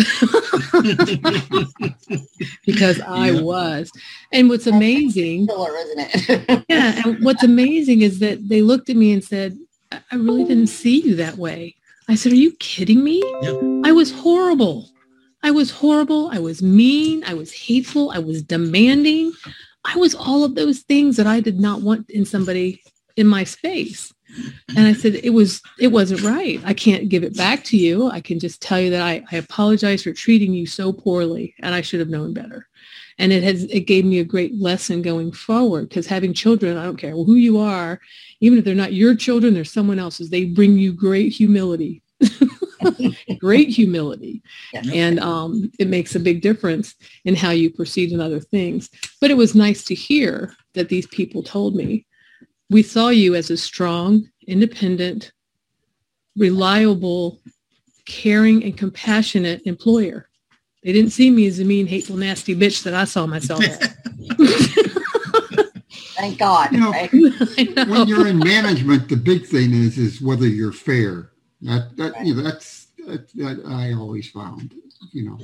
because 2.65 2.99
I 3.02 3.32
Yeah. 3.32 3.41
was. 3.41 3.91
And 4.32 4.49
what's 4.49 4.67
amazing, 4.67 5.47
Killer, 5.47 5.75
isn't 5.78 5.99
it? 5.99 6.65
yeah, 6.69 7.02
and 7.06 7.23
what's 7.23 7.43
amazing 7.43 8.02
is 8.02 8.19
that 8.19 8.47
they 8.47 8.62
looked 8.62 8.89
at 8.89 8.95
me 8.95 9.12
and 9.13 9.23
said, 9.23 9.58
I 9.91 9.99
I 10.12 10.15
really 10.15 10.43
didn't 10.43 10.67
see 10.67 11.02
you 11.02 11.15
that 11.15 11.38
way. 11.38 11.75
I 12.08 12.15
said, 12.15 12.32
are 12.32 12.36
you 12.36 12.52
kidding 12.60 13.04
me? 13.04 13.21
Yeah. 13.41 13.54
I 13.84 13.91
was 13.91 14.12
horrible. 14.12 14.89
I 15.43 15.52
was 15.52 15.71
horrible. 15.71 16.30
I 16.32 16.39
was 16.39 16.62
mean. 16.62 17.23
I 17.25 17.34
was 17.34 17.52
hateful. 17.54 18.12
I 18.12 18.19
was 18.19 18.41
demanding. 18.43 19.32
I 19.86 19.95
was 19.97 20.13
all 20.15 20.43
of 20.43 20.56
those 20.56 20.80
things 20.82 21.15
that 21.17 21.28
I 21.28 21.39
did 21.39 21.60
not 21.60 21.82
want 21.82 22.10
in 22.10 22.25
somebody 22.25 22.82
in 23.15 23.28
my 23.28 23.43
space. 23.43 24.13
And 24.76 24.88
I 24.88 24.94
said, 24.94 25.15
it 25.15 25.32
was, 25.32 25.62
it 25.80 25.88
wasn't 25.88 26.22
right. 26.22 26.62
I 26.63 26.74
can't 26.74 27.10
give 27.10 27.24
it 27.24 27.36
back 27.36 27.63
to 27.65 27.78
you. 27.78 28.10
I 28.10 28.22
can 28.22 28.39
just 28.39 28.62
tell 28.62 28.80
you 28.80 28.92
that 28.92 29.02
I, 29.02 29.24
I 29.32 29.38
apologize 29.38 30.04
for 30.04 30.13
treating 30.13 30.54
you 30.54 30.65
so 30.65 30.94
poorly 30.94 31.56
and 31.60 31.74
I 31.74 31.82
should 31.82 32.00
have 32.00 32.10
known 32.10 32.34
better. 32.34 32.68
And 33.18 33.34
it 33.34 33.44
has, 33.44 33.63
it 33.65 33.82
gave 33.82 34.06
me 34.06 34.20
a 34.20 34.24
great 34.24 34.56
lesson 34.56 35.02
going 35.02 35.32
forward 35.32 35.89
because 35.89 36.08
having 36.08 36.34
children, 36.34 36.78
I 36.78 36.86
don't 36.86 36.98
care 36.98 37.12
who 37.12 37.36
you 37.36 37.58
are, 37.58 38.00
even 38.39 38.58
if 38.58 38.65
they're 38.65 38.76
not 38.76 38.94
your 38.94 39.15
children, 39.15 39.54
they're 39.54 39.65
someone 39.65 40.00
else's, 40.00 40.30
they 40.30 40.46
bring 40.46 40.78
you 40.78 40.94
great 40.94 41.34
humility, 41.34 42.02
great 43.39 43.70
humility. 43.70 44.42
Yes. 44.74 44.89
And 44.94 45.20
um, 45.20 45.70
it 45.80 45.89
makes 45.89 46.15
a 46.15 46.20
big 46.20 46.42
difference 46.42 46.96
in 47.26 47.36
how 47.36 47.50
you 47.50 47.72
proceed 47.72 48.13
in 48.13 48.22
other 48.22 48.39
things. 48.39 48.89
But 49.20 49.32
it 49.32 49.38
was 49.38 49.54
nice 49.54 49.84
to 49.86 49.96
hear 49.96 50.54
that 50.76 50.88
these 50.88 51.08
people 51.08 51.44
told 51.44 51.76
me, 51.76 52.06
we 52.70 52.84
saw 52.84 53.10
you 53.10 53.36
as 53.36 53.50
a 53.50 53.58
strong, 53.58 54.30
independent, 54.48 55.32
reliable, 56.36 57.40
caring, 58.06 58.64
and 58.64 58.78
compassionate 58.78 59.62
employer. 59.66 60.30
They 60.84 60.94
didn't 60.94 61.12
see 61.12 61.30
me 61.30 61.48
as 61.48 61.60
a 61.60 61.66
mean, 61.66 61.88
hateful, 61.88 62.16
nasty 62.16 62.56
bitch 62.56 62.84
that 62.84 62.94
I 62.94 63.04
saw 63.04 63.26
myself 63.26 63.64
as. 63.64 63.78
Thank 66.16 66.38
God. 66.38 66.72
You 66.72 66.80
know, 66.80 66.92
right? 66.92 67.12
When 67.88 68.08
you're 68.08 68.28
in 68.28 68.40
management, 68.40 69.10
the 69.10 69.16
big 69.16 69.46
thing 69.46 69.74
is 69.74 69.98
is 69.98 70.22
whether 70.22 70.48
you're 70.48 70.74
fair. 70.74 71.32
That 71.62 71.96
that 71.98 72.26
you 72.26 72.36
know, 72.36 72.44
that's 72.44 72.88
that, 73.08 73.30
that 73.36 73.64
I 73.66 73.94
always 73.94 74.30
found. 74.30 74.74
You 75.12 75.30
know, 75.30 75.40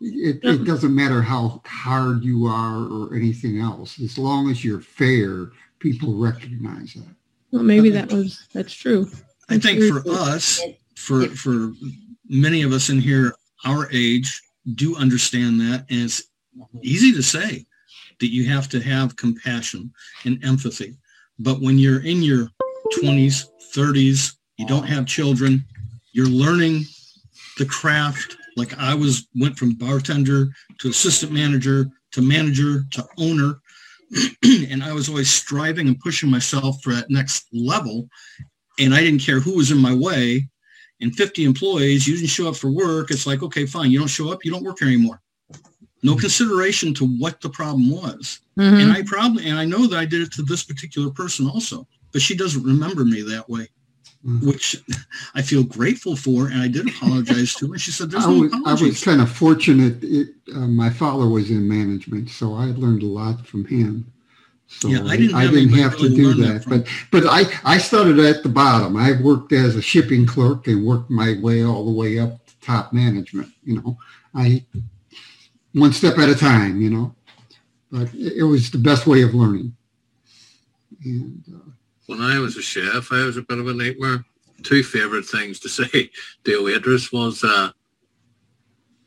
it, 0.00 0.40
it 0.42 0.64
doesn't 0.64 0.94
matter 0.94 1.20
how 1.20 1.60
hard 1.66 2.24
you 2.24 2.46
are 2.46 2.78
or 2.78 3.14
anything 3.14 3.60
else. 3.60 4.00
As 4.00 4.16
long 4.16 4.50
as 4.50 4.64
you're 4.64 4.80
fair, 4.80 5.50
people 5.80 6.14
recognize 6.14 6.94
that. 6.94 7.04
Well, 7.50 7.64
maybe 7.64 7.90
that 7.90 8.12
was 8.12 8.46
that's 8.54 8.72
true. 8.72 9.10
I 9.48 9.54
That's 9.54 9.66
think 9.66 9.80
very 9.80 9.90
for 9.90 10.02
us, 10.10 10.60
for 10.96 11.26
for 11.28 11.72
many 12.28 12.62
of 12.62 12.72
us 12.72 12.88
in 12.90 13.00
here, 13.00 13.34
our 13.64 13.90
age 13.92 14.40
do 14.74 14.96
understand 14.96 15.60
that, 15.60 15.86
and 15.90 16.02
it's 16.02 16.22
easy 16.82 17.12
to 17.12 17.22
say 17.22 17.66
that 18.20 18.32
you 18.32 18.48
have 18.48 18.68
to 18.68 18.80
have 18.80 19.16
compassion 19.16 19.92
and 20.24 20.42
empathy. 20.44 20.96
But 21.38 21.60
when 21.60 21.78
you're 21.78 22.04
in 22.04 22.22
your 22.22 22.48
20s, 23.02 23.46
30s, 23.74 24.34
you 24.58 24.66
don't 24.66 24.86
have 24.86 25.06
children, 25.06 25.64
you're 26.12 26.26
learning 26.26 26.84
the 27.58 27.64
craft. 27.64 28.36
Like 28.56 28.76
I 28.78 28.94
was 28.94 29.26
went 29.34 29.56
from 29.58 29.74
bartender 29.74 30.48
to 30.78 30.88
assistant 30.88 31.32
manager 31.32 31.86
to 32.12 32.20
manager 32.20 32.84
to 32.90 33.06
owner. 33.18 33.60
and 34.44 34.82
I 34.82 34.92
was 34.92 35.08
always 35.08 35.30
striving 35.30 35.88
and 35.88 35.98
pushing 35.98 36.30
myself 36.30 36.82
for 36.82 36.92
that 36.92 37.10
next 37.10 37.46
level. 37.52 38.08
And 38.78 38.94
I 38.94 39.00
didn't 39.00 39.20
care 39.20 39.40
who 39.40 39.56
was 39.56 39.70
in 39.70 39.78
my 39.78 39.94
way. 39.94 40.48
And 41.00 41.14
50 41.14 41.44
employees, 41.44 42.06
you 42.06 42.14
didn't 42.14 42.28
show 42.28 42.48
up 42.48 42.56
for 42.56 42.70
work. 42.70 43.10
It's 43.10 43.26
like, 43.26 43.42
okay, 43.42 43.66
fine. 43.66 43.90
You 43.90 43.98
don't 43.98 44.08
show 44.08 44.30
up. 44.32 44.44
You 44.44 44.50
don't 44.50 44.64
work 44.64 44.80
here 44.80 44.88
anymore. 44.88 45.20
No 46.02 46.16
consideration 46.16 46.94
to 46.94 47.06
what 47.06 47.40
the 47.40 47.50
problem 47.50 47.90
was. 47.90 48.40
Mhm. 48.58 48.82
And 48.82 48.92
I 48.92 49.02
probably, 49.02 49.46
and 49.46 49.58
I 49.58 49.64
know 49.64 49.86
that 49.86 49.98
I 49.98 50.04
did 50.04 50.22
it 50.22 50.32
to 50.32 50.42
this 50.42 50.62
particular 50.62 51.10
person 51.10 51.46
also, 51.46 51.86
but 52.12 52.22
she 52.22 52.36
doesn't 52.36 52.62
remember 52.62 53.04
me 53.04 53.22
that 53.22 53.48
way, 53.48 53.68
Mhm. 54.26 54.46
which 54.46 54.76
I 55.34 55.40
feel 55.40 55.62
grateful 55.62 56.14
for. 56.14 56.48
And 56.48 56.60
I 56.60 56.68
did 56.68 56.86
apologize 56.88 57.54
to 57.54 57.68
her. 57.68 57.72
And 57.74 57.80
she 57.80 57.90
said, 57.90 58.10
there's 58.10 58.26
I 58.26 58.30
no 58.30 58.40
was, 58.40 58.52
I 58.66 58.84
was 58.84 59.02
kind 59.02 59.20
of 59.22 59.30
fortunate. 59.32 59.96
It, 60.02 60.34
uh, 60.54 60.66
my 60.66 60.90
father 60.90 61.26
was 61.26 61.50
in 61.50 61.66
management, 61.66 62.28
so 62.28 62.54
I 62.54 62.66
learned 62.66 63.02
a 63.02 63.06
lot 63.06 63.46
from 63.46 63.64
him. 63.64 64.12
So 64.66 64.88
Yeah, 64.88 65.04
I 65.04 65.12
I, 65.12 65.16
didn't 65.16 65.34
I 65.34 65.42
have 65.44 65.52
didn't 65.52 65.72
have 65.78 65.98
to 65.98 66.08
do 66.10 66.34
that. 66.34 66.64
But 66.68 66.86
but 67.10 67.26
I, 67.26 67.44
I 67.64 67.78
started 67.78 68.18
at 68.18 68.42
the 68.42 68.50
bottom. 68.50 68.94
I 68.94 69.12
worked 69.20 69.52
as 69.52 69.74
a 69.74 69.82
shipping 69.82 70.26
clerk 70.26 70.66
and 70.66 70.84
worked 70.84 71.10
my 71.10 71.36
way 71.40 71.64
all 71.64 71.84
the 71.86 71.90
way 71.90 72.18
up 72.18 72.46
to 72.46 72.60
top 72.60 72.92
management. 72.92 73.48
You 73.64 73.80
know, 73.80 73.98
I 74.34 74.64
one 75.72 75.92
step 75.94 76.18
at 76.18 76.28
a 76.28 76.34
time. 76.36 76.80
You 76.82 76.90
know, 76.90 77.14
but 77.90 78.12
it, 78.14 78.34
it 78.38 78.44
was 78.44 78.70
the 78.70 78.78
best 78.78 79.06
way 79.06 79.22
of 79.22 79.34
learning. 79.34 79.74
And 81.04 81.42
uh, 81.52 81.70
When 82.10 82.20
I 82.22 82.40
was 82.40 82.56
a 82.56 82.62
chef, 82.62 83.12
I 83.12 83.22
was 83.24 83.36
a 83.36 83.42
bit 83.42 83.60
of 83.60 83.68
a 83.68 83.72
nightmare. 83.72 84.24
Two 84.64 84.82
favourite 84.82 85.24
things 85.24 85.60
to 85.60 85.68
say 85.68 86.10
to 86.42 86.58
a 86.58 86.64
waitress 86.64 87.12
was, 87.12 87.44
uh, 87.44 87.70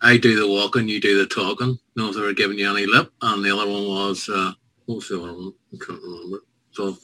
I 0.01 0.15
do 0.15 0.39
the 0.39 0.47
walking, 0.47 0.87
you 0.87 1.01
do 1.01 1.19
the 1.19 1.25
talking. 1.25 1.77
No, 1.97 2.07
if 2.09 2.15
they 2.15 2.21
were 2.21 2.31
giving 2.31 2.57
you 2.57 2.69
any 2.71 2.85
lip. 2.85 3.11
And 3.21 3.43
the 3.43 3.53
other 3.53 3.69
one 3.69 3.89
was, 3.89 4.29
uh, 4.29 4.53
what 4.85 4.95
was 4.95 5.09
the 5.09 5.21
other 5.21 5.33
one? 5.33 5.51
I 5.73 5.85
can't 5.85 6.01
remember. 6.01 6.43
So 6.71 6.95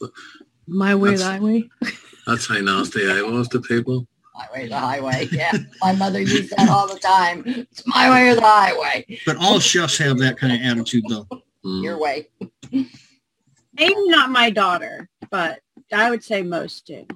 My 0.66 0.94
way, 0.94 1.16
That's- 1.16 1.20
thy 1.20 1.38
way. 1.38 1.68
that's 2.26 2.48
how 2.48 2.58
nasty 2.60 3.06
I 3.06 3.20
was 3.20 3.48
to 3.48 3.60
people. 3.60 4.06
Highway, 4.34 4.68
the 4.68 4.78
highway. 4.78 5.28
Yeah. 5.30 5.52
My 5.82 5.92
mother 5.92 6.22
used 6.22 6.56
that 6.56 6.70
all 6.70 6.88
the 6.88 6.98
time. 6.98 7.42
It's 7.44 7.86
my 7.86 8.08
way 8.08 8.30
or 8.30 8.36
the 8.36 8.40
highway. 8.40 9.18
But 9.26 9.36
all 9.36 9.60
chefs 9.60 9.98
have 9.98 10.16
that 10.20 10.38
kind 10.38 10.54
of 10.54 10.60
attitude 10.62 11.04
though. 11.10 11.26
Mm. 11.62 11.84
Your 11.84 11.98
way. 11.98 12.30
Maybe 12.72 14.08
not 14.08 14.30
my 14.30 14.48
daughter, 14.48 15.10
but 15.30 15.60
I 15.92 16.10
would 16.10 16.22
say 16.22 16.42
most 16.42 16.86
do. 16.86 17.06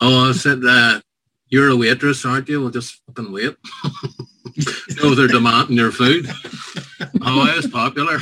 Oh, 0.00 0.30
I 0.30 0.32
said, 0.32 0.62
that 0.62 1.02
you're 1.48 1.70
a 1.70 1.76
waitress, 1.76 2.24
aren't 2.24 2.48
you? 2.48 2.62
Well, 2.62 2.70
just 2.70 3.00
fucking 3.06 3.30
wait. 3.30 3.56
no, 5.02 5.14
they're 5.14 5.28
demanding 5.28 5.76
your 5.76 5.92
food. 5.92 6.28
Oh, 7.24 7.44
it's 7.56 7.66
popular. 7.66 8.18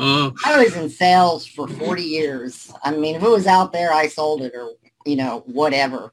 I 0.00 0.64
was 0.64 0.76
in 0.76 0.90
sales 0.90 1.46
for 1.46 1.68
40 1.68 2.02
years. 2.02 2.72
I 2.82 2.90
mean, 2.90 3.14
if 3.14 3.22
it 3.22 3.28
was 3.28 3.46
out 3.46 3.72
there, 3.72 3.92
I 3.92 4.08
sold 4.08 4.42
it 4.42 4.52
or, 4.54 4.70
you 5.06 5.16
know, 5.16 5.44
whatever. 5.46 6.12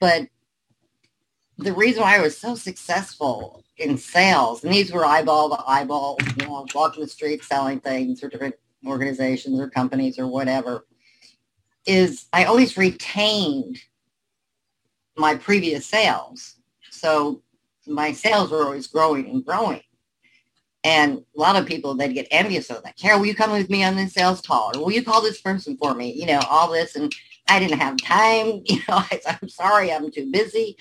But 0.00 0.28
the 1.58 1.72
reason 1.72 2.02
why 2.02 2.16
I 2.16 2.20
was 2.20 2.36
so 2.36 2.54
successful 2.54 3.64
in 3.78 3.98
sales, 3.98 4.62
and 4.64 4.72
these 4.72 4.92
were 4.92 5.04
eyeball 5.04 5.50
to 5.50 5.62
eyeball, 5.66 6.18
you 6.38 6.46
know, 6.46 6.66
walking 6.74 7.02
the 7.02 7.08
street 7.08 7.42
selling 7.44 7.80
things 7.80 8.20
for 8.20 8.28
different 8.28 8.54
organizations 8.86 9.60
or 9.60 9.68
companies 9.68 10.18
or 10.18 10.28
whatever, 10.28 10.86
is 11.88 12.26
I 12.32 12.44
always 12.44 12.76
retained 12.76 13.78
my 15.16 15.34
previous 15.34 15.86
sales. 15.86 16.56
So 16.90 17.42
my 17.86 18.12
sales 18.12 18.50
were 18.50 18.64
always 18.64 18.86
growing 18.86 19.28
and 19.28 19.44
growing. 19.44 19.80
And 20.84 21.24
a 21.36 21.40
lot 21.40 21.56
of 21.56 21.66
people, 21.66 21.94
they'd 21.94 22.14
get 22.14 22.28
envious 22.30 22.70
of 22.70 22.82
that. 22.84 22.96
Carol, 22.96 23.20
will 23.20 23.26
you 23.26 23.34
come 23.34 23.50
with 23.50 23.68
me 23.68 23.82
on 23.82 23.96
this 23.96 24.12
sales 24.12 24.40
call? 24.40 24.76
Or 24.76 24.84
will 24.84 24.92
you 24.92 25.02
call 25.02 25.20
this 25.20 25.40
person 25.40 25.76
for 25.76 25.94
me? 25.94 26.12
You 26.12 26.26
know, 26.26 26.40
all 26.48 26.70
this. 26.70 26.94
And 26.94 27.12
I 27.48 27.58
didn't 27.58 27.80
have 27.80 27.96
time. 27.96 28.62
You 28.66 28.76
know, 28.88 28.98
I, 28.98 29.20
I'm 29.26 29.48
sorry, 29.48 29.92
I'm 29.92 30.10
too 30.10 30.30
busy. 30.30 30.76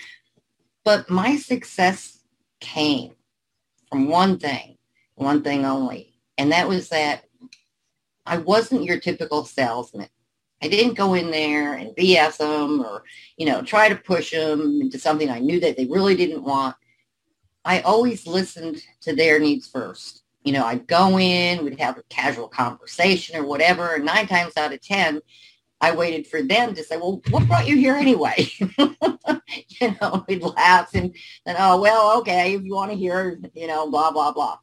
But 0.84 1.10
my 1.10 1.36
success 1.38 2.20
came 2.60 3.14
from 3.90 4.08
one 4.10 4.38
thing, 4.38 4.78
one 5.16 5.42
thing 5.42 5.66
only. 5.66 6.14
And 6.38 6.52
that 6.52 6.68
was 6.68 6.90
that 6.90 7.24
I 8.26 8.38
wasn't 8.38 8.84
your 8.84 9.00
typical 9.00 9.46
salesman. 9.46 10.10
I 10.62 10.68
didn't 10.68 10.96
go 10.96 11.14
in 11.14 11.30
there 11.30 11.74
and 11.74 11.96
BS 11.96 12.38
them 12.38 12.82
or, 12.82 13.04
you 13.38 13.46
know, 13.46 13.62
try 13.62 13.90
to 13.90 13.96
push 13.96 14.32
them 14.32 14.82
into 14.82 14.98
something 14.98 15.30
I 15.30 15.40
knew 15.40 15.60
that 15.60 15.78
they 15.78 15.86
really 15.86 16.16
didn't 16.16 16.44
want. 16.44 16.76
I 17.64 17.82
always 17.82 18.26
listened 18.26 18.82
to 19.02 19.16
their 19.16 19.40
needs 19.40 19.68
first. 19.68 20.24
You 20.44 20.54
know, 20.54 20.66
I'd 20.66 20.88
go 20.88 21.20
in, 21.20 21.64
we'd 21.64 21.80
have 21.80 21.98
a 21.98 22.04
casual 22.04 22.48
conversation 22.48 23.36
or 23.36 23.46
whatever, 23.46 23.96
and 23.96 24.06
nine 24.06 24.28
times 24.28 24.56
out 24.56 24.74
of 24.74 24.82
10, 24.82 25.22
I 25.80 25.92
waited 25.92 26.26
for 26.26 26.42
them 26.42 26.74
to 26.74 26.84
say, 26.84 26.98
well, 26.98 27.22
what 27.30 27.48
brought 27.48 27.68
you 27.68 27.76
here 27.76 27.96
anyway? 27.96 28.50
you 28.58 29.96
know, 30.02 30.26
we'd 30.28 30.42
laugh 30.42 30.96
and 30.96 31.16
then, 31.46 31.56
oh, 31.60 31.80
well, 31.80 32.18
okay, 32.20 32.56
if 32.56 32.64
you 32.64 32.74
want 32.74 32.92
to 32.92 32.98
hear, 32.98 33.40
you 33.54 33.68
know, 33.68 33.90
blah, 33.92 34.12
blah, 34.12 34.32
blah. 34.32 34.58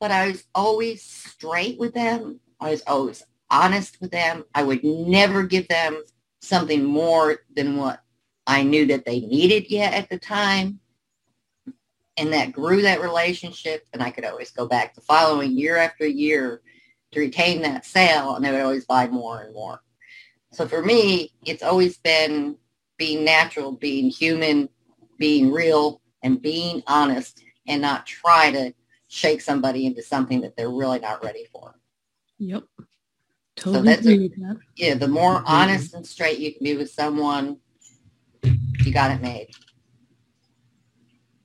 But 0.00 0.10
I 0.10 0.28
was 0.28 0.44
always 0.54 1.02
straight 1.02 1.78
with 1.78 1.94
them. 1.94 2.40
I 2.58 2.70
was 2.70 2.82
always 2.86 3.22
honest 3.54 4.00
with 4.00 4.10
them. 4.10 4.44
I 4.54 4.64
would 4.64 4.82
never 4.82 5.44
give 5.44 5.68
them 5.68 6.02
something 6.40 6.84
more 6.84 7.38
than 7.54 7.76
what 7.76 8.00
I 8.46 8.64
knew 8.64 8.86
that 8.86 9.04
they 9.04 9.20
needed 9.20 9.70
yet 9.70 9.94
at 9.94 10.10
the 10.10 10.18
time. 10.18 10.80
And 12.16 12.32
that 12.32 12.52
grew 12.52 12.82
that 12.82 13.00
relationship. 13.00 13.86
And 13.92 14.02
I 14.02 14.10
could 14.10 14.24
always 14.24 14.50
go 14.50 14.66
back 14.66 14.94
the 14.94 15.00
following 15.00 15.56
year 15.56 15.76
after 15.76 16.06
year 16.06 16.62
to 17.12 17.20
retain 17.20 17.62
that 17.62 17.86
sale. 17.86 18.34
And 18.34 18.44
they 18.44 18.50
would 18.50 18.60
always 18.60 18.86
buy 18.86 19.06
more 19.06 19.42
and 19.42 19.54
more. 19.54 19.80
So 20.52 20.66
for 20.66 20.82
me, 20.82 21.32
it's 21.44 21.62
always 21.62 21.96
been 21.98 22.56
being 22.96 23.24
natural, 23.24 23.72
being 23.72 24.10
human, 24.10 24.68
being 25.18 25.50
real, 25.52 26.00
and 26.22 26.40
being 26.40 26.82
honest 26.86 27.42
and 27.66 27.82
not 27.82 28.06
try 28.06 28.50
to 28.50 28.74
shake 29.08 29.40
somebody 29.40 29.86
into 29.86 30.02
something 30.02 30.40
that 30.40 30.56
they're 30.56 30.70
really 30.70 30.98
not 30.98 31.22
ready 31.24 31.46
for. 31.52 31.74
Yep. 32.38 32.64
Totally 33.56 33.76
so 33.76 33.82
that's 33.82 34.58
yeah, 34.76 34.94
the 34.94 35.08
more 35.08 35.42
honest 35.46 35.94
and 35.94 36.06
straight 36.06 36.38
you 36.38 36.52
can 36.52 36.64
be 36.64 36.76
with 36.76 36.90
someone, 36.90 37.58
you 38.42 38.92
got 38.92 39.12
it 39.12 39.22
made. 39.22 39.50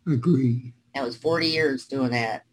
Agree. 0.07 0.73
That 0.95 1.03
was 1.03 1.15
40 1.15 1.47
years 1.47 1.85
doing 1.85 2.11
that. 2.11 2.45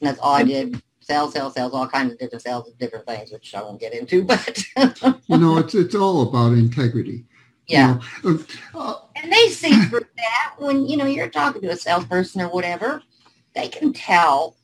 And 0.00 0.08
that's 0.08 0.18
all 0.18 0.34
I 0.34 0.42
did. 0.42 0.82
Sales, 1.00 1.32
sales, 1.32 1.54
sales, 1.54 1.72
all 1.72 1.86
kinds 1.88 2.12
of 2.12 2.18
different 2.18 2.42
sales 2.42 2.68
of 2.68 2.78
different 2.78 3.06
things, 3.06 3.30
which 3.30 3.54
I 3.54 3.62
won't 3.62 3.80
get 3.80 3.94
into, 3.94 4.24
but 4.24 4.64
you 5.26 5.38
know, 5.38 5.58
it's 5.58 5.74
it's 5.74 5.94
all 5.94 6.22
about 6.22 6.52
integrity. 6.52 7.24
Yeah. 7.66 7.98
You 8.24 8.32
know, 8.32 8.44
uh, 8.74 8.94
and 9.16 9.32
they 9.32 9.48
see 9.48 9.72
through 9.84 10.06
that 10.16 10.54
when, 10.58 10.86
you 10.86 10.96
know, 10.96 11.06
you're 11.06 11.28
talking 11.28 11.62
to 11.62 11.70
a 11.70 11.76
salesperson 11.76 12.40
or 12.40 12.48
whatever, 12.48 13.02
they 13.54 13.68
can 13.68 13.92
tell 13.92 14.56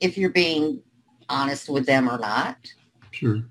if 0.00 0.18
you're 0.18 0.30
being 0.30 0.82
honest 1.28 1.68
with 1.68 1.86
them 1.86 2.08
or 2.08 2.18
not. 2.18 2.56
Sure. 3.20 3.44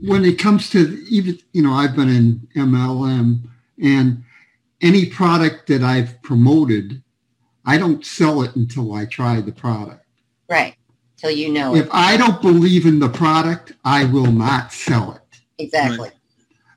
When 0.00 0.24
it 0.24 0.38
comes 0.38 0.70
to 0.70 1.04
even, 1.08 1.40
you 1.52 1.62
know, 1.62 1.72
I've 1.72 1.96
been 1.96 2.08
in 2.08 2.48
MLM 2.54 3.48
and 3.82 4.22
any 4.80 5.06
product 5.06 5.66
that 5.66 5.82
I've 5.82 6.22
promoted, 6.22 7.02
I 7.66 7.78
don't 7.78 8.06
sell 8.06 8.42
it 8.42 8.54
until 8.54 8.94
I 8.94 9.06
try 9.06 9.40
the 9.40 9.50
product. 9.50 10.06
Right. 10.48 10.76
Till 11.16 11.32
you 11.32 11.52
know 11.52 11.74
if 11.74 11.86
it. 11.86 11.90
I 11.92 12.16
don't 12.16 12.40
believe 12.40 12.86
in 12.86 13.00
the 13.00 13.08
product, 13.08 13.72
I 13.84 14.04
will 14.04 14.30
not 14.30 14.72
sell 14.72 15.12
it. 15.12 15.40
Exactly. 15.58 16.10
Right. 16.10 16.12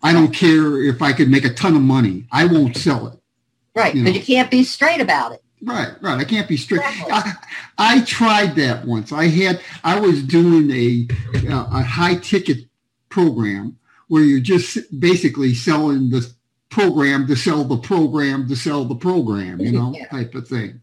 I 0.01 0.13
don't 0.13 0.33
care 0.33 0.81
if 0.81 1.03
I 1.03 1.13
could 1.13 1.29
make 1.29 1.45
a 1.45 1.53
ton 1.53 1.75
of 1.75 1.83
money. 1.83 2.25
I 2.31 2.45
won't 2.45 2.75
sell 2.75 3.07
it. 3.07 3.19
Right. 3.75 3.93
You 3.93 4.03
but 4.03 4.09
know? 4.09 4.15
you 4.15 4.23
can't 4.23 4.49
be 4.49 4.63
straight 4.63 4.99
about 4.99 5.33
it. 5.33 5.42
Right, 5.63 5.93
right. 6.01 6.19
I 6.19 6.23
can't 6.25 6.47
be 6.47 6.57
strict. 6.57 6.83
I, 6.85 7.33
I, 7.77 8.01
tried 8.01 8.55
that 8.55 8.85
once. 8.85 9.13
I 9.13 9.27
had 9.27 9.61
I 9.83 9.99
was 9.99 10.21
doing 10.21 10.69
a 10.71 11.07
a 11.47 11.81
high 11.81 12.15
ticket 12.15 12.65
program 13.09 13.77
where 14.07 14.23
you're 14.23 14.41
just 14.41 14.77
basically 14.99 15.53
selling 15.53 16.09
the 16.09 16.29
program 16.69 17.27
to 17.27 17.35
sell 17.35 17.63
the 17.63 17.77
program 17.77 18.47
to 18.49 18.55
sell 18.55 18.83
the 18.83 18.95
program, 18.95 19.61
you 19.61 19.71
know, 19.71 19.93
yeah. 19.97 20.07
type 20.07 20.35
of 20.35 20.47
thing. 20.47 20.81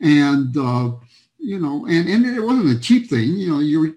And 0.00 0.56
uh, 0.56 0.92
you 1.38 1.58
know, 1.58 1.86
and 1.86 2.08
and 2.08 2.24
it 2.24 2.40
wasn't 2.40 2.76
a 2.76 2.80
cheap 2.80 3.10
thing. 3.10 3.36
You 3.36 3.50
know, 3.50 3.58
your 3.58 3.94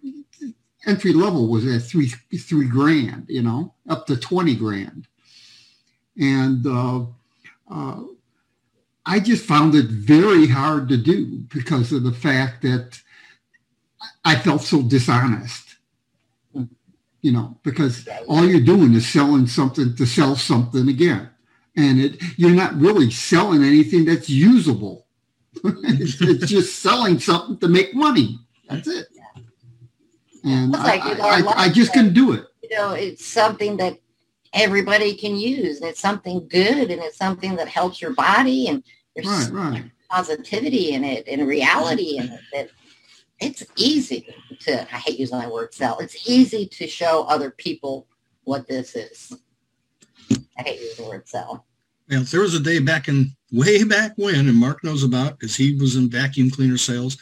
entry 0.85 1.13
level 1.13 1.47
was 1.47 1.65
at 1.65 1.83
three 1.83 2.07
three 2.07 2.67
grand. 2.67 3.27
You 3.29 3.43
know, 3.43 3.73
up 3.87 4.07
to 4.07 4.17
twenty 4.17 4.55
grand. 4.55 5.07
And 6.19 6.65
uh, 6.65 7.05
uh, 7.69 8.01
I 9.07 9.21
just 9.21 9.45
found 9.45 9.73
it 9.73 9.85
very 9.85 10.47
hard 10.47 10.89
to 10.89 10.97
do 10.97 11.45
because 11.53 11.93
of 11.93 12.03
the 12.03 12.11
fact 12.11 12.61
that 12.63 12.99
I 14.25 14.35
felt 14.35 14.61
so 14.61 14.81
dishonest. 14.81 15.63
You 17.21 17.31
know, 17.31 17.57
because 17.63 18.07
all 18.27 18.45
you're 18.45 18.61
doing 18.61 18.93
is 18.93 19.07
selling 19.07 19.47
something 19.47 19.95
to 19.95 20.05
sell 20.05 20.35
something 20.35 20.87
again. 20.87 21.29
And 21.75 21.99
it 21.99 22.21
you're 22.37 22.51
not 22.51 22.75
really 22.75 23.09
selling 23.09 23.63
anything 23.63 24.05
that's 24.05 24.29
usable. 24.29 25.07
it's, 25.63 26.21
it's, 26.21 26.47
just 26.47 26.79
selling 26.79 27.19
something 27.19 27.57
to 27.59 27.67
make 27.67 27.95
money. 27.95 28.39
That's 28.69 28.87
it. 28.87 29.07
And 30.43 30.71
like, 30.71 31.01
I, 31.01 31.41
I, 31.41 31.53
I, 31.63 31.69
just 31.69 31.93
can 31.93 32.13
do 32.13 32.33
it. 32.33 32.45
You 32.61 32.69
know, 32.77 32.91
it's 32.91 33.25
something 33.25 33.77
that 33.77 33.97
everybody 34.53 35.15
can 35.15 35.35
use. 35.35 35.81
It's 35.81 35.99
something 35.99 36.47
good 36.47 36.91
and 36.91 37.01
it's 37.01 37.17
something 37.17 37.55
that 37.55 37.67
helps 37.67 38.01
your 38.01 38.13
body 38.13 38.67
and 38.67 38.83
there's 39.17 39.49
right, 39.49 39.73
right. 39.73 39.83
positivity 40.09 40.91
in 40.93 41.03
it 41.03 41.27
and 41.27 41.47
reality 41.47 42.17
in 42.17 42.25
it 42.25 42.39
that 42.53 42.69
it's 43.39 43.63
easy 43.75 44.33
to, 44.61 44.81
I 44.81 44.97
hate 44.97 45.19
using 45.19 45.39
that 45.39 45.51
word 45.51 45.73
sell. 45.73 45.99
It's 45.99 46.27
easy 46.29 46.67
to 46.67 46.87
show 46.87 47.23
other 47.23 47.51
people 47.51 48.07
what 48.43 48.67
this 48.67 48.95
is. 48.95 49.33
I 50.57 50.61
hate 50.61 50.81
using 50.81 51.05
the 51.05 51.11
word 51.11 51.27
sell. 51.27 51.65
Yeah, 52.09 52.19
there 52.19 52.41
was 52.41 52.53
a 52.53 52.59
day 52.59 52.79
back 52.79 53.07
in 53.07 53.31
way 53.51 53.83
back 53.83 54.13
when, 54.15 54.47
and 54.47 54.55
Mark 54.55 54.83
knows 54.83 55.03
about 55.03 55.37
because 55.37 55.55
he 55.55 55.75
was 55.75 55.95
in 55.95 56.09
vacuum 56.09 56.49
cleaner 56.49 56.77
sales 56.77 57.17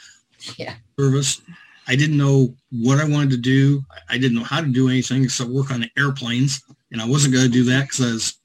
yeah. 0.58 0.75
service. 0.99 1.41
I 1.88 1.95
didn't 1.95 2.17
know 2.17 2.53
what 2.71 2.99
I 2.99 3.05
wanted 3.05 3.31
to 3.31 3.38
do. 3.38 3.84
I 4.10 4.17
didn't 4.17 4.38
know 4.38 4.43
how 4.43 4.62
to 4.62 4.67
do 4.67 4.89
anything 4.89 5.23
except 5.23 5.49
work 5.49 5.71
on 5.71 5.81
the 5.81 5.89
airplanes, 5.97 6.62
and 6.91 7.01
I 7.01 7.08
wasn't 7.08 7.34
going 7.34 7.45
to 7.45 7.51
do 7.51 7.63
that 7.65 7.84
because 7.84 8.01
I 8.01 8.12
was, 8.13 8.38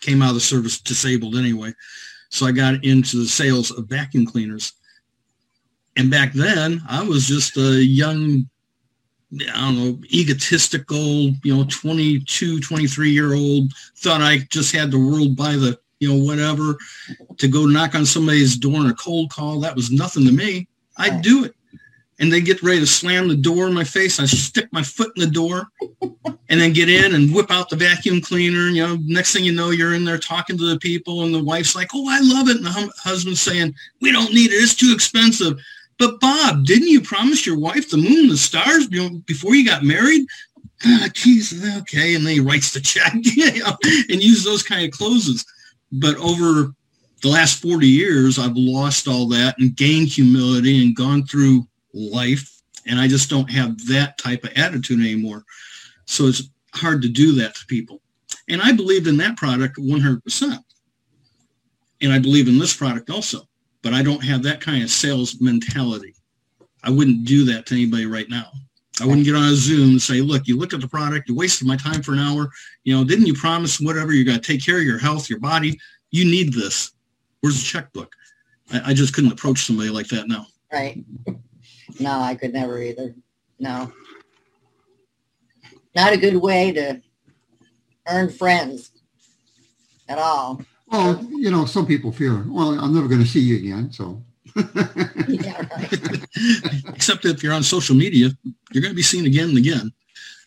came 0.00 0.22
out 0.22 0.30
of 0.30 0.34
the 0.34 0.40
service 0.40 0.80
disabled 0.80 1.36
anyway. 1.36 1.74
So 2.30 2.46
I 2.46 2.52
got 2.52 2.84
into 2.84 3.18
the 3.18 3.26
sales 3.26 3.70
of 3.70 3.86
vacuum 3.86 4.24
cleaners. 4.24 4.72
And 5.96 6.10
back 6.10 6.32
then, 6.32 6.80
I 6.88 7.02
was 7.02 7.26
just 7.26 7.56
a 7.56 7.84
young, 7.84 8.48
I 9.52 9.60
don't 9.60 9.76
know, 9.76 9.98
egotistical, 10.12 11.32
you 11.44 11.56
know, 11.56 11.66
22, 11.68 12.60
23 12.60 13.10
year 13.10 13.34
old, 13.34 13.72
thought 13.96 14.22
I 14.22 14.38
just 14.50 14.74
had 14.74 14.90
the 14.90 14.98
world 14.98 15.36
by 15.36 15.52
the, 15.52 15.78
you 15.98 16.08
know, 16.08 16.24
whatever, 16.24 16.78
to 17.36 17.48
go 17.48 17.66
knock 17.66 17.94
on 17.94 18.06
somebody's 18.06 18.56
door 18.56 18.80
in 18.80 18.86
a 18.86 18.94
cold 18.94 19.30
call. 19.30 19.60
That 19.60 19.76
was 19.76 19.90
nothing 19.90 20.24
to 20.26 20.32
me. 20.32 20.68
I'd 20.96 21.22
do 21.22 21.44
it 21.44 21.54
and 22.20 22.30
they 22.30 22.40
get 22.42 22.62
ready 22.62 22.80
to 22.80 22.86
slam 22.86 23.28
the 23.28 23.34
door 23.34 23.66
in 23.66 23.72
my 23.72 23.82
face. 23.82 24.20
I 24.20 24.26
stick 24.26 24.68
my 24.72 24.82
foot 24.82 25.10
in 25.16 25.22
the 25.24 25.30
door 25.30 25.68
and 26.02 26.60
then 26.60 26.74
get 26.74 26.90
in 26.90 27.14
and 27.14 27.34
whip 27.34 27.50
out 27.50 27.70
the 27.70 27.76
vacuum 27.76 28.20
cleaner. 28.20 28.66
And, 28.66 28.76
You 28.76 28.86
know, 28.86 28.98
next 29.06 29.32
thing 29.32 29.42
you 29.42 29.52
know, 29.52 29.70
you're 29.70 29.94
in 29.94 30.04
there 30.04 30.18
talking 30.18 30.58
to 30.58 30.68
the 30.68 30.78
people 30.78 31.22
and 31.22 31.34
the 31.34 31.42
wife's 31.42 31.74
like, 31.74 31.88
oh, 31.94 32.06
I 32.08 32.20
love 32.20 32.48
it. 32.48 32.58
And 32.58 32.66
the 32.66 32.92
husband's 33.02 33.40
saying, 33.40 33.74
we 34.02 34.12
don't 34.12 34.34
need 34.34 34.52
it. 34.52 34.56
It's 34.56 34.74
too 34.74 34.92
expensive. 34.94 35.58
But 35.98 36.20
Bob, 36.20 36.66
didn't 36.66 36.88
you 36.88 37.00
promise 37.00 37.46
your 37.46 37.58
wife 37.58 37.90
the 37.90 37.96
moon, 37.96 38.28
the 38.28 38.36
stars 38.36 38.88
you 38.90 39.02
know, 39.02 39.18
before 39.26 39.54
you 39.54 39.66
got 39.66 39.82
married? 39.82 40.26
Ah, 40.84 41.08
geez, 41.12 41.64
okay. 41.78 42.14
And 42.14 42.26
then 42.26 42.34
he 42.34 42.40
writes 42.40 42.72
the 42.72 42.80
check 42.80 43.14
you 43.22 43.62
know, 43.62 43.76
and 43.82 44.22
uses 44.22 44.44
those 44.44 44.62
kind 44.62 44.84
of 44.84 44.90
closes. 44.90 45.44
But 45.92 46.16
over 46.16 46.74
the 47.22 47.28
last 47.28 47.62
40 47.62 47.86
years, 47.86 48.38
I've 48.38 48.56
lost 48.56 49.08
all 49.08 49.26
that 49.28 49.58
and 49.58 49.76
gained 49.76 50.08
humility 50.08 50.84
and 50.84 50.96
gone 50.96 51.24
through 51.24 51.66
life. 51.92 52.62
And 52.86 52.98
I 52.98 53.08
just 53.08 53.28
don't 53.28 53.50
have 53.50 53.76
that 53.88 54.18
type 54.18 54.44
of 54.44 54.52
attitude 54.56 55.00
anymore. 55.00 55.44
So 56.06 56.26
it's 56.26 56.50
hard 56.74 57.02
to 57.02 57.08
do 57.08 57.32
that 57.36 57.54
to 57.54 57.66
people. 57.66 58.00
And 58.48 58.60
I 58.62 58.72
believed 58.72 59.06
in 59.06 59.16
that 59.18 59.36
product 59.36 59.76
100%. 59.76 60.58
and 62.02 62.12
I 62.12 62.18
believe 62.18 62.48
in 62.48 62.58
this 62.58 62.74
product 62.74 63.10
also, 63.10 63.42
but 63.82 63.92
I 63.92 64.02
don't 64.02 64.24
have 64.24 64.42
that 64.44 64.60
kind 64.60 64.82
of 64.82 64.90
sales 64.90 65.40
mentality. 65.40 66.14
I 66.82 66.90
wouldn't 66.90 67.26
do 67.26 67.44
that 67.46 67.66
to 67.66 67.74
anybody 67.74 68.06
right 68.06 68.28
now. 68.28 68.50
I 69.00 69.06
wouldn't 69.06 69.24
get 69.24 69.34
on 69.34 69.44
a 69.44 69.54
Zoom 69.54 69.90
and 69.90 70.02
say, 70.02 70.20
look, 70.20 70.46
you 70.46 70.58
looked 70.58 70.74
at 70.74 70.80
the 70.80 70.88
product, 70.88 71.28
you 71.28 71.34
wasted 71.34 71.66
my 71.66 71.76
time 71.76 72.02
for 72.02 72.12
an 72.12 72.18
hour. 72.18 72.50
You 72.84 72.96
know, 72.96 73.04
didn't 73.04 73.26
you 73.26 73.34
promise 73.34 73.80
whatever? 73.80 74.12
You're 74.12 74.24
going 74.24 74.40
to 74.40 74.46
take 74.46 74.64
care 74.64 74.78
of 74.78 74.84
your 74.84 74.98
health, 74.98 75.30
your 75.30 75.40
body. 75.40 75.78
You 76.10 76.24
need 76.24 76.52
this. 76.52 76.92
Where's 77.40 77.60
the 77.60 77.66
checkbook? 77.66 78.14
I, 78.72 78.90
I 78.90 78.94
just 78.94 79.14
couldn't 79.14 79.32
approach 79.32 79.64
somebody 79.64 79.88
like 79.90 80.08
that 80.08 80.28
now. 80.28 80.46
Right. 80.72 81.02
No, 81.98 82.20
I 82.20 82.34
could 82.34 82.52
never 82.52 82.80
either. 82.80 83.14
No. 83.58 83.92
Not 85.94 86.12
a 86.12 86.16
good 86.16 86.36
way 86.36 86.72
to 86.72 87.00
earn 88.06 88.30
friends 88.30 88.92
at 90.08 90.18
all. 90.18 90.62
Well, 90.88 91.22
you 91.30 91.50
know, 91.50 91.64
some 91.66 91.86
people 91.86 92.12
fear, 92.12 92.44
well, 92.48 92.78
I'm 92.78 92.94
never 92.94 93.08
going 93.08 93.22
to 93.22 93.28
see 93.28 93.40
you 93.40 93.56
again. 93.56 93.92
So, 93.92 94.22
Yeah. 95.28 95.66
Except 96.88 97.24
if 97.24 97.42
you're 97.42 97.52
on 97.52 97.62
social 97.62 97.94
media, 97.94 98.30
you're 98.72 98.82
going 98.82 98.92
to 98.92 98.96
be 98.96 99.02
seen 99.02 99.26
again 99.26 99.50
and 99.50 99.58
again. 99.58 99.92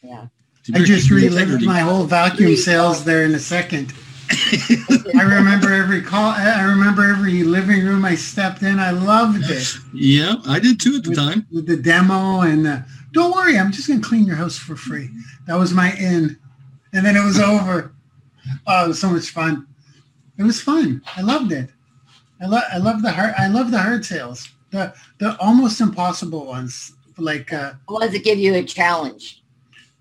Yeah. 0.01 0.27
I 0.73 0.79
just 0.79 1.09
relived 1.09 1.63
my 1.63 1.79
whole 1.79 2.05
vacuum 2.05 2.55
sales 2.55 3.03
there 3.03 3.23
in 3.23 3.35
a 3.35 3.39
second. 3.39 3.93
I 5.15 5.21
remember 5.23 5.71
every 5.71 6.01
call. 6.01 6.31
I 6.31 6.63
remember 6.63 7.03
every 7.03 7.43
living 7.43 7.85
room 7.85 8.05
I 8.05 8.15
stepped 8.15 8.61
in. 8.63 8.79
I 8.79 8.91
loved 8.91 9.43
it 9.49 9.67
Yeah, 9.93 10.35
I 10.47 10.59
did 10.59 10.79
too 10.79 10.95
at 10.97 11.03
the 11.03 11.15
time. 11.15 11.45
with 11.51 11.67
the 11.67 11.77
demo 11.77 12.41
and 12.41 12.67
uh, 12.67 12.79
don't 13.11 13.33
worry, 13.33 13.57
I'm 13.57 13.71
just 13.71 13.87
gonna 13.87 14.01
clean 14.01 14.25
your 14.25 14.35
house 14.35 14.57
for 14.57 14.75
free. 14.75 15.09
That 15.45 15.55
was 15.55 15.73
my 15.73 15.91
in, 15.93 16.37
and 16.93 17.05
then 17.05 17.15
it 17.15 17.23
was 17.23 17.39
over. 17.39 17.93
Oh, 18.65 18.85
it 18.85 18.87
was 18.89 18.99
so 18.99 19.09
much 19.09 19.29
fun. 19.29 19.67
It 20.37 20.43
was 20.43 20.59
fun. 20.61 21.01
I 21.15 21.21
loved 21.21 21.51
it. 21.51 21.69
I 22.41 22.47
love. 22.47 22.63
I 22.71 22.77
love 22.77 23.01
the 23.01 23.11
hard. 23.11 23.33
I 23.37 23.47
love 23.47 23.71
the 23.71 23.79
hard 23.79 24.03
sales. 24.03 24.49
The 24.71 24.93
the 25.19 25.37
almost 25.39 25.79
impossible 25.79 26.45
ones. 26.45 26.93
Like 27.17 27.53
uh, 27.53 27.73
Why 27.87 28.05
does 28.07 28.15
it 28.15 28.23
give 28.23 28.39
you 28.39 28.55
a 28.55 28.63
challenge? 28.63 29.43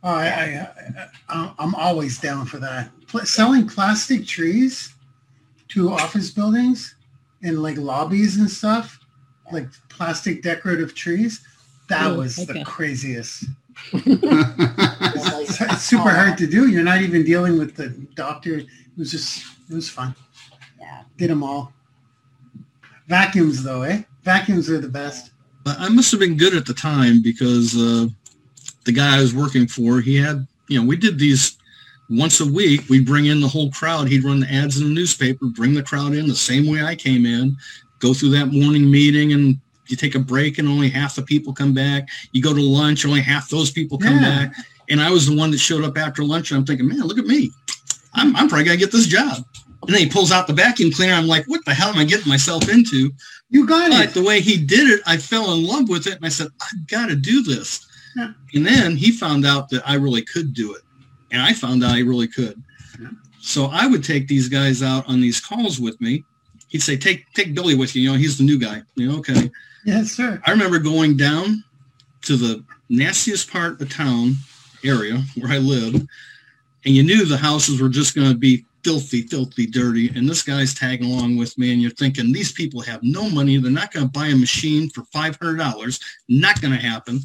Oh, 0.03 0.09
I, 0.09 0.27
I, 0.27 1.09
I, 1.29 1.55
I'm 1.59 1.75
always 1.75 2.19
down 2.19 2.47
for 2.47 2.59
that. 2.59 2.91
Pl- 3.13 3.27
selling 3.27 3.69
plastic 3.69 4.27
trees 4.27 4.95
to 5.69 5.91
office 5.91 6.31
buildings 6.31 6.97
and 7.43 7.63
like 7.63 7.77
lobbies 7.77 8.39
and 8.39 8.51
stuff, 8.51 8.99
like 9.53 9.69
plastic 9.89 10.43
decorative 10.43 10.95
trees. 10.95 11.47
That 11.89 12.17
was 12.17 12.39
okay. 12.39 12.59
the 12.59 12.65
craziest. 12.65 13.45
It's, 15.15 15.61
it's 15.61 15.83
super 15.83 16.09
hard 16.09 16.39
to 16.39 16.47
do. 16.47 16.69
You're 16.69 16.85
not 16.85 17.03
even 17.03 17.25
dealing 17.25 17.59
with 17.59 17.75
the 17.75 17.89
doctor. 18.15 18.59
It 18.59 18.67
was 18.97 19.11
just, 19.11 19.45
it 19.69 19.75
was 19.75 19.89
fun. 19.89 20.15
Yeah. 20.81 21.03
Did 21.17 21.31
them 21.31 21.43
all. 21.43 21.73
Vacuums 23.09 23.63
though, 23.63 23.83
eh? 23.83 24.03
Vacuums 24.23 24.71
are 24.71 24.79
the 24.79 24.89
best. 24.89 25.33
But 25.65 25.79
I 25.79 25.89
must 25.89 26.11
have 26.13 26.21
been 26.21 26.37
good 26.37 26.55
at 26.55 26.65
the 26.65 26.75
time 26.75 27.23
because 27.23 27.77
uh, 27.77 28.07
the 28.85 28.93
guy 28.93 29.19
I 29.19 29.21
was 29.21 29.35
working 29.35 29.67
for, 29.67 30.01
he 30.01 30.17
had, 30.17 30.47
you 30.69 30.81
know, 30.81 30.87
we 30.87 30.97
did 30.97 31.19
these 31.19 31.59
once 32.11 32.41
a 32.41 32.47
week. 32.47 32.89
We'd 32.89 33.07
bring 33.07 33.27
in 33.27 33.41
the 33.41 33.49
whole 33.49 33.71
crowd. 33.71 34.09
He'd 34.09 34.25
run 34.25 34.41
the 34.41 34.53
ads 34.53 34.81
in 34.81 34.89
the 34.89 34.95
newspaper, 34.95 35.47
bring 35.47 35.75
the 35.75 35.83
crowd 35.83 36.15
in 36.15 36.27
the 36.27 36.35
same 36.35 36.67
way 36.67 36.83
I 36.83 36.95
came 36.95 37.25
in, 37.27 37.57
go 38.01 38.13
through 38.15 38.31
that 38.31 38.47
morning 38.53 38.91
meeting 38.91 39.33
and 39.33 39.59
you 39.89 39.97
take 39.97 40.15
a 40.15 40.19
break 40.19 40.59
and 40.59 40.69
only 40.69 40.89
half 40.89 41.15
the 41.17 41.23
people 41.23 41.53
come 41.53 41.75
back. 41.75 42.09
You 42.33 42.43
go 42.43 42.55
to 42.55 42.61
lunch, 42.63 43.05
only 43.05 43.21
half 43.21 43.49
those 43.49 43.71
people 43.71 43.99
come 43.99 44.15
Yeah. 44.17 44.47
back. 44.47 44.57
And 44.91 45.01
I 45.01 45.11
was 45.11 45.27
the 45.27 45.37
one 45.37 45.51
that 45.53 45.59
showed 45.59 45.85
up 45.85 45.97
after 45.97 46.25
lunch 46.25 46.51
and 46.51 46.59
I'm 46.59 46.67
thinking, 46.67 46.89
man, 46.89 47.01
look 47.01 47.19
at 47.19 47.27
me. 47.27 47.51
I'm, 48.15 48.35
I'm 48.37 48.49
probably 48.49 48.65
going 48.65 48.79
to 48.79 48.85
get 48.85 48.93
this 48.93 49.07
job. 49.07 49.45
And 49.87 49.95
then 49.95 50.03
he 50.03 50.09
pulls 50.09 50.31
out 50.31 50.47
the 50.47 50.53
vacuum 50.53 50.93
cleaner. 50.93 51.15
I'm 51.15 51.27
like, 51.27 51.45
what 51.47 51.65
the 51.65 51.75
hell 51.75 51.89
am 51.89 51.99
I 51.99 52.05
getting 52.05 52.29
myself 52.29 52.69
into? 52.69 53.11
You 53.51 53.67
got 53.67 53.91
But 53.91 54.05
it. 54.09 54.15
the 54.15 54.23
way 54.23 54.41
he 54.41 54.57
did 54.57 54.89
it, 54.89 55.01
I 55.07 55.17
fell 55.17 55.53
in 55.55 55.65
love 55.67 55.89
with 55.89 56.07
it, 56.07 56.15
and 56.17 56.25
I 56.25 56.29
said, 56.29 56.49
I've 56.61 56.87
got 56.87 57.09
to 57.09 57.17
do 57.17 57.43
this. 57.43 57.85
Yeah. 58.17 58.33
And 58.55 58.65
then 58.67 58.97
he 58.97 59.11
found 59.11 59.45
out 59.45 59.69
that 59.71 59.83
I 59.89 59.95
really 59.95 60.23
could 60.23 60.55
do 60.55 60.73
it, 60.75 60.83
and 61.33 61.43
I 61.43 61.53
found 61.53 61.83
out 61.83 61.93
I 61.93 62.01
really 62.01 62.29
could. 62.29 62.63
So 63.41 63.67
I 63.67 63.87
would 63.87 64.05
take 64.05 64.29
these 64.29 64.49
guys 64.49 64.83
out 64.83 65.09
on 65.09 65.21
these 65.21 65.41
calls 65.41 65.81
with 65.81 66.01
me. 66.01 66.25
He'd 66.69 66.83
say, 66.83 66.97
"Take 66.97 67.31
take 67.35 67.55
Billy 67.55 67.75
with 67.75 67.97
you. 67.97 68.03
You 68.03 68.13
know, 68.13 68.17
he's 68.17 68.39
the 68.39 68.45
new 68.45 68.59
guy. 68.59 68.83
You 68.95 69.09
know, 69.09 69.19
okay." 69.19 69.51
Yes, 69.85 70.13
sir. 70.13 70.41
I 70.47 70.53
remember 70.53 70.79
going 70.79 71.17
down 71.17 71.65
to 72.23 72.37
the 72.37 72.65
nastiest 72.89 73.51
part 73.51 73.81
of 73.81 73.91
town 73.91 74.37
area 74.85 75.21
where 75.37 75.51
I 75.51 75.59
lived, 75.59 76.07
and 76.85 76.95
you 76.95 77.03
knew 77.03 77.25
the 77.25 77.37
houses 77.37 77.81
were 77.81 77.89
just 77.89 78.15
going 78.15 78.31
to 78.31 78.39
be 78.39 78.65
filthy, 78.85 79.23
filthy, 79.23 79.67
dirty. 79.67 80.09
And 80.15 80.29
this 80.29 80.43
guy's 80.43 80.75
tagging 80.75 81.11
along 81.11 81.37
with 81.37 81.57
me, 81.59 81.73
and 81.73 81.83
you're 81.83 81.91
thinking 81.91 82.33
these 82.33 82.53
people 82.53 82.81
have 82.83 83.03
no 83.03 83.29
money. 83.29 83.57
They're 83.57 83.73
not 83.73 83.93
going 83.93 84.07
to 84.07 84.13
buy 84.13 84.29
a 84.29 84.37
machine 84.37 84.89
for 84.91 85.03
five 85.13 85.37
hundred 85.37 85.57
dollars. 85.57 85.99
Not 86.29 86.61
going 86.61 86.75
to 86.75 86.81
happen. 86.81 87.21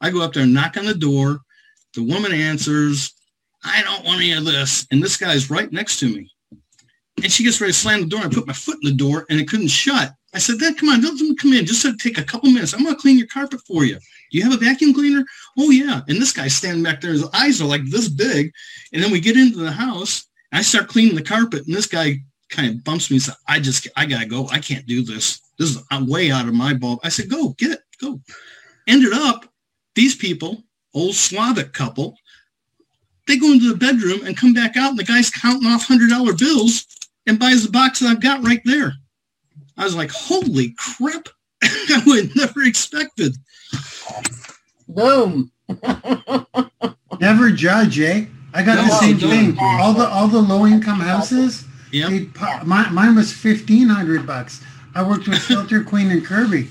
I 0.00 0.10
go 0.10 0.22
up 0.22 0.32
there, 0.32 0.46
knock 0.46 0.78
on 0.78 0.86
the 0.86 0.94
door. 0.94 1.42
The 1.94 2.02
woman 2.02 2.32
answers. 2.32 3.12
I 3.64 3.82
don't 3.82 4.04
want 4.04 4.20
any 4.20 4.32
of 4.32 4.44
this. 4.44 4.86
And 4.90 5.02
this 5.02 5.16
guy's 5.16 5.50
right 5.50 5.70
next 5.72 6.00
to 6.00 6.08
me. 6.12 6.30
And 7.22 7.30
she 7.30 7.44
gets 7.44 7.60
ready 7.60 7.72
to 7.72 7.78
slam 7.78 8.00
the 8.00 8.06
door. 8.06 8.20
I 8.20 8.28
put 8.28 8.46
my 8.46 8.52
foot 8.52 8.78
in 8.82 8.90
the 8.90 8.96
door 8.96 9.26
and 9.28 9.38
it 9.38 9.48
couldn't 9.48 9.68
shut. 9.68 10.12
I 10.32 10.38
said, 10.38 10.58
Dad, 10.58 10.78
come 10.78 10.88
on, 10.88 11.00
don't 11.00 11.38
come 11.38 11.52
in. 11.52 11.66
Just 11.66 11.84
take 11.98 12.18
a 12.18 12.22
couple 12.22 12.50
minutes. 12.50 12.72
I'm 12.72 12.84
going 12.84 12.94
to 12.94 13.00
clean 13.00 13.18
your 13.18 13.26
carpet 13.26 13.60
for 13.66 13.84
you. 13.84 13.96
Do 13.96 14.38
you 14.38 14.44
have 14.44 14.54
a 14.54 14.64
vacuum 14.64 14.94
cleaner? 14.94 15.24
Oh, 15.58 15.70
yeah. 15.70 16.02
And 16.08 16.22
this 16.22 16.32
guy's 16.32 16.54
standing 16.54 16.84
back 16.84 17.00
there. 17.00 17.10
His 17.10 17.28
eyes 17.34 17.60
are 17.60 17.66
like 17.66 17.84
this 17.86 18.08
big. 18.08 18.52
And 18.92 19.02
then 19.02 19.10
we 19.10 19.20
get 19.20 19.36
into 19.36 19.58
the 19.58 19.72
house. 19.72 20.26
I 20.52 20.62
start 20.62 20.88
cleaning 20.88 21.16
the 21.16 21.22
carpet. 21.22 21.66
And 21.66 21.74
this 21.74 21.86
guy 21.86 22.18
kind 22.48 22.70
of 22.70 22.84
bumps 22.84 23.10
me 23.10 23.16
and 23.16 23.22
says, 23.22 23.36
I 23.48 23.58
just, 23.58 23.88
I 23.96 24.06
got 24.06 24.20
to 24.20 24.26
go. 24.26 24.48
I 24.48 24.58
can't 24.58 24.86
do 24.86 25.02
this. 25.02 25.40
This 25.58 25.70
is 25.70 25.82
way 26.06 26.30
out 26.30 26.48
of 26.48 26.54
my 26.54 26.74
ball. 26.74 27.00
I 27.02 27.08
said, 27.08 27.28
go, 27.28 27.50
get 27.58 27.72
it, 27.72 27.80
go. 28.00 28.20
Ended 28.88 29.12
up, 29.12 29.46
these 29.94 30.14
people, 30.14 30.62
old 30.94 31.14
Slavic 31.14 31.72
couple, 31.72 32.16
they 33.30 33.36
go 33.36 33.52
into 33.52 33.72
the 33.72 33.78
bedroom 33.78 34.26
and 34.26 34.36
come 34.36 34.52
back 34.52 34.76
out 34.76 34.90
and 34.90 34.98
the 34.98 35.04
guy's 35.04 35.30
counting 35.30 35.70
off 35.70 35.86
hundred 35.86 36.10
dollar 36.10 36.34
bills 36.34 36.86
and 37.26 37.38
buys 37.38 37.64
the 37.64 37.70
box 37.70 38.00
that 38.00 38.08
I've 38.08 38.20
got 38.20 38.44
right 38.44 38.60
there. 38.64 38.92
I 39.76 39.84
was 39.84 39.94
like, 39.94 40.10
holy 40.10 40.74
crap. 40.76 41.28
I 41.62 42.02
would 42.06 42.34
never 42.34 42.62
expected. 42.62 43.36
Boom. 44.88 45.52
Never 47.20 47.50
judge, 47.50 48.00
eh? 48.00 48.24
I 48.54 48.62
got 48.62 48.76
the 48.76 48.90
same 48.96 49.18
don't. 49.18 49.30
thing. 49.30 49.56
All 49.60 49.92
the 49.92 50.08
all 50.08 50.26
the 50.26 50.40
low 50.40 50.66
income 50.66 50.98
houses. 50.98 51.64
Yeah. 51.92 52.08
they'd 52.08 52.34
Mine, 52.64 52.92
mine 52.92 53.14
was 53.14 53.32
fifteen 53.32 53.88
hundred 53.88 54.26
bucks. 54.26 54.64
I 54.94 55.06
worked 55.06 55.28
with 55.28 55.38
Filter 55.38 55.84
Queen 55.90 56.10
and 56.10 56.24
Kirby. 56.24 56.68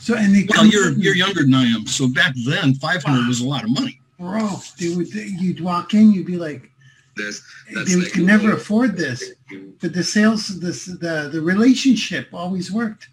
So 0.00 0.16
and 0.16 0.34
they 0.34 0.46
Well, 0.50 0.66
you're 0.66 0.90
you're 0.92 1.14
younger 1.14 1.42
than 1.42 1.54
I 1.54 1.64
am. 1.64 1.86
So 1.86 2.08
back 2.08 2.34
then, 2.44 2.74
500 2.74 3.26
was 3.26 3.40
a 3.40 3.46
lot 3.46 3.64
of 3.64 3.70
money. 3.70 4.00
Bro. 4.18 4.48
They 4.78 4.94
would 4.94 5.12
you'd 5.12 5.60
walk 5.60 5.94
in, 5.94 6.12
you'd 6.12 6.26
be 6.26 6.36
like, 6.36 6.70
That's, 7.16 7.42
they 7.74 8.00
could 8.10 8.24
never 8.24 8.52
afford 8.52 8.96
this. 8.96 9.32
But 9.80 9.92
the 9.92 10.02
sales, 10.02 10.60
this 10.60 10.86
the 10.86 11.28
the 11.32 11.40
relationship 11.40 12.28
always 12.32 12.72
worked. 12.72 13.08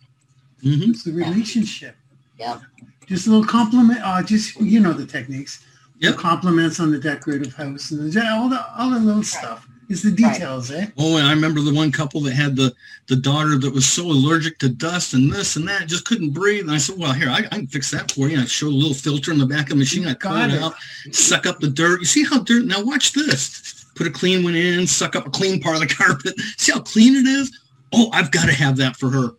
Mhm. 0.63 0.89
It's 0.89 1.03
the 1.03 1.11
relationship. 1.13 1.95
Yeah. 2.39 2.59
Just 3.07 3.27
a 3.27 3.29
little 3.29 3.45
compliment. 3.45 3.99
Uh, 4.03 4.23
just 4.23 4.59
you 4.59 4.79
know 4.79 4.93
the 4.93 5.05
techniques. 5.05 5.63
Yep. 5.99 6.15
Compliments 6.17 6.79
on 6.79 6.91
the 6.91 6.97
decorative 6.97 7.53
house 7.53 7.91
and 7.91 8.11
the, 8.11 8.27
all 8.31 8.49
the 8.49 8.65
all 8.77 8.89
the 8.89 8.99
little 8.99 9.23
stuff. 9.23 9.67
It's 9.91 10.03
the 10.03 10.11
details, 10.11 10.71
eh? 10.71 10.87
Oh, 10.97 11.17
and 11.17 11.27
I 11.27 11.33
remember 11.33 11.59
the 11.59 11.73
one 11.73 11.91
couple 11.91 12.21
that 12.21 12.33
had 12.33 12.55
the 12.55 12.73
the 13.07 13.17
daughter 13.17 13.57
that 13.57 13.73
was 13.73 13.85
so 13.85 14.03
allergic 14.03 14.57
to 14.59 14.69
dust 14.69 15.13
and 15.13 15.29
this 15.29 15.57
and 15.57 15.67
that, 15.67 15.87
just 15.87 16.05
couldn't 16.05 16.29
breathe. 16.29 16.61
And 16.61 16.71
I 16.71 16.77
said, 16.77 16.97
"Well, 16.97 17.11
here, 17.11 17.29
I, 17.29 17.39
I 17.39 17.57
can 17.57 17.67
fix 17.67 17.91
that 17.91 18.09
for 18.09 18.29
you." 18.29 18.35
And 18.35 18.43
I 18.43 18.45
showed 18.45 18.69
a 18.69 18.69
little 18.69 18.93
filter 18.93 19.33
in 19.33 19.37
the 19.37 19.45
back 19.45 19.63
of 19.63 19.71
the 19.71 19.75
machine. 19.75 20.07
I 20.07 20.13
pull 20.13 20.31
got 20.31 20.49
it 20.49 20.55
it. 20.55 20.61
out, 20.61 20.75
suck 21.11 21.45
up 21.45 21.59
the 21.59 21.67
dirt. 21.67 21.99
You 21.99 22.05
see 22.05 22.23
how 22.23 22.39
dirt? 22.39 22.63
Now 22.63 22.81
watch 22.81 23.11
this. 23.11 23.83
Put 23.95 24.07
a 24.07 24.11
clean 24.11 24.45
one 24.45 24.55
in, 24.55 24.87
suck 24.87 25.17
up 25.17 25.27
a 25.27 25.29
clean 25.29 25.59
part 25.59 25.75
of 25.75 25.81
the 25.81 25.93
carpet. 25.93 26.39
See 26.55 26.71
how 26.71 26.79
clean 26.79 27.13
it 27.17 27.27
is? 27.27 27.51
Oh, 27.91 28.09
I've 28.13 28.31
got 28.31 28.45
to 28.45 28.53
have 28.53 28.77
that 28.77 28.95
for 28.95 29.09
her. 29.09 29.31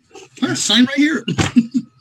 Well, 0.43 0.55
sign 0.55 0.85
right 0.85 0.97
here. 0.97 1.25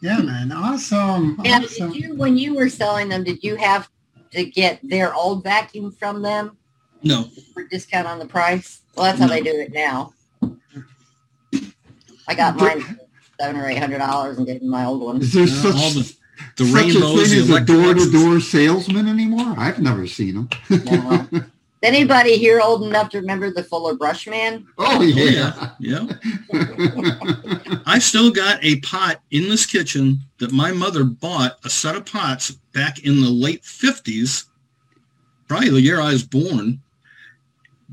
Yeah, 0.04 0.18
man. 0.18 0.52
Awesome. 0.52 1.38
Now, 1.44 1.60
awesome. 1.60 1.92
did 1.92 2.02
you, 2.04 2.16
when 2.16 2.36
you 2.36 2.56
were 2.56 2.70
selling 2.70 3.08
them, 3.08 3.24
did 3.24 3.44
you 3.44 3.56
have 3.58 3.88
to 4.32 4.44
get 4.44 4.80
their 4.82 5.14
old 5.14 5.44
vacuum 5.44 5.92
from 5.92 6.24
them 6.24 6.58
No, 7.04 7.24
for 7.54 7.64
discount 7.64 8.08
on 8.08 8.20
the 8.20 8.26
price? 8.26 8.82
Well, 8.96 9.06
that's 9.06 9.20
how 9.20 9.28
they 9.28 9.42
do 9.42 9.52
it 9.52 9.72
now. 9.74 10.14
I 12.28 12.36
got 12.36 12.58
mine 12.58 12.82
for 12.82 12.98
seven 13.40 13.60
or 13.62 13.68
eight 13.68 13.78
hundred 13.80 13.98
dollars 14.00 14.38
and 14.38 14.46
gave 14.48 14.60
them 14.62 14.70
my 14.70 14.86
old 14.86 15.02
one. 15.02 15.22
Is 15.22 15.34
there 15.34 15.44
Uh, 15.44 15.48
such, 15.48 15.76
all 15.76 15.90
the 15.92 16.16
the 16.58 16.66
such 16.66 16.90
a 16.90 16.94
thing 16.94 17.40
as 17.40 17.50
a 17.50 17.60
door-to-door 17.62 18.40
salesman 18.40 19.08
anymore? 19.08 19.56
I've 19.58 19.80
never 19.80 20.08
seen 20.08 20.36
them. 20.36 20.50
No. 20.86 21.28
Anybody 21.84 22.38
here 22.38 22.62
old 22.62 22.84
enough 22.84 23.10
to 23.10 23.20
remember 23.20 23.50
the 23.52 23.64
Fuller 23.64 23.96
Brush 23.96 24.28
Man? 24.28 24.68
oh 24.78 24.98
Oh, 25.00 25.02
yeah. 25.02 25.72
yeah, 25.80 26.08
yeah. 26.54 27.80
I've 27.88 28.04
still 28.04 28.30
got 28.32 28.64
a 28.64 28.80
pot 28.82 29.22
in 29.32 29.50
this 29.50 29.66
kitchen 29.66 30.20
that 30.38 30.52
my 30.52 30.72
mother 30.72 31.04
bought 31.04 31.58
a 31.64 31.70
set 31.72 31.96
of 31.96 32.06
pots 32.06 32.52
back 32.74 33.00
in 33.00 33.22
the 33.22 33.30
late 33.32 33.64
50s, 33.64 34.46
probably 35.48 35.70
the 35.70 35.82
year 35.82 36.00
I 36.00 36.12
was 36.14 36.24
born. 36.24 36.82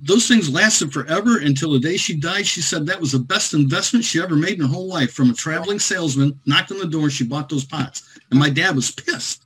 Those 0.02 0.28
things 0.28 0.48
lasted 0.48 0.92
forever 0.92 1.38
until 1.38 1.72
the 1.72 1.80
day 1.80 1.96
she 1.96 2.14
died. 2.16 2.46
She 2.46 2.60
said 2.60 2.86
that 2.86 3.00
was 3.00 3.12
the 3.12 3.18
best 3.18 3.54
investment 3.54 4.04
she 4.04 4.20
ever 4.20 4.36
made 4.36 4.54
in 4.54 4.60
her 4.60 4.66
whole 4.66 4.88
life. 4.88 5.12
From 5.12 5.30
a 5.30 5.34
traveling 5.34 5.78
salesman, 5.78 6.38
knocked 6.46 6.70
on 6.70 6.78
the 6.78 6.86
door, 6.86 7.10
she 7.10 7.24
bought 7.24 7.48
those 7.48 7.64
pots. 7.64 8.18
And 8.30 8.38
my 8.38 8.50
dad 8.50 8.76
was 8.76 8.90
pissed. 8.90 9.44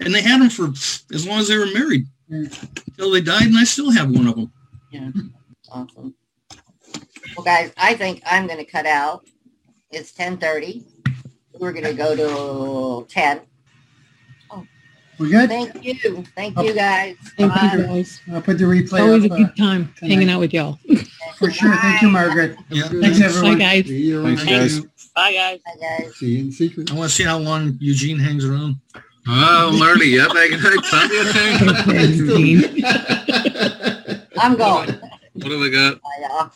And 0.00 0.14
they 0.14 0.22
had 0.22 0.40
them 0.40 0.50
for 0.50 0.68
as 1.14 1.26
long 1.26 1.40
as 1.40 1.48
they 1.48 1.56
were 1.56 1.72
married 1.72 2.06
until 2.28 3.10
they 3.10 3.20
died, 3.20 3.46
and 3.46 3.56
I 3.56 3.64
still 3.64 3.90
have 3.90 4.10
one 4.10 4.26
of 4.26 4.34
them. 4.34 4.52
Yeah, 4.90 5.10
awesome. 5.70 6.14
Well, 7.36 7.44
guys, 7.44 7.72
I 7.76 7.94
think 7.94 8.22
I'm 8.26 8.46
going 8.46 8.58
to 8.58 8.64
cut 8.64 8.86
out. 8.86 9.26
It's 9.90 10.12
10:30. 10.12 10.84
We're 11.58 11.72
going 11.72 11.84
to 11.84 11.94
go 11.94 12.16
to 12.16 13.06
10. 13.12 13.40
We're 15.18 15.28
good. 15.28 15.48
Thank 15.48 15.84
you. 15.84 16.24
Thank 16.34 16.58
you, 16.58 16.74
guys. 16.74 17.16
Thank 17.38 17.54
Bye. 17.54 17.70
you 17.74 17.82
guys. 17.86 18.20
I'll 18.32 18.42
put 18.42 18.58
the 18.58 18.64
replay 18.64 19.00
Always 19.00 19.24
a 19.24 19.26
up, 19.26 19.32
uh, 19.32 19.36
good 19.36 19.56
time 19.56 19.94
tonight. 19.96 20.10
hanging 20.12 20.30
out 20.30 20.40
with 20.40 20.52
y'all. 20.52 20.78
for 21.38 21.50
sure. 21.50 21.76
Thank 21.76 22.02
you, 22.02 22.08
Margaret. 22.08 22.56
Yeah. 22.68 22.88
Thanks, 22.88 23.20
everyone. 23.20 23.58
Bye, 23.58 23.64
guys. 23.64 23.86
See 23.86 24.02
you 24.02 24.22
Thanks, 24.24 24.44
guys. 24.44 24.80
Bye, 25.14 25.32
guys. 25.32 25.60
Bye, 25.64 25.76
guys. 25.80 26.16
See 26.16 26.26
you 26.26 26.38
in 26.44 26.52
secret. 26.52 26.90
I 26.90 26.94
want 26.94 27.10
to 27.10 27.14
see 27.14 27.24
how 27.24 27.38
long 27.38 27.76
Eugene 27.80 28.18
hangs 28.18 28.44
around. 28.44 28.76
Oh, 28.96 29.00
I'm 29.72 29.82
early 29.82 30.08
yet. 30.08 30.30
I 30.30 30.48
can 30.48 30.58
have 30.58 30.82
plenty 30.84 31.18
of 31.18 31.32
time. 31.32 33.14
I'm 34.38 34.56
going. 34.56 35.00
What 35.34 35.52
have 35.52 35.60
I 35.60 35.68
got? 35.68 36.00
Bye, 36.02 36.18
y'all. 36.20 36.50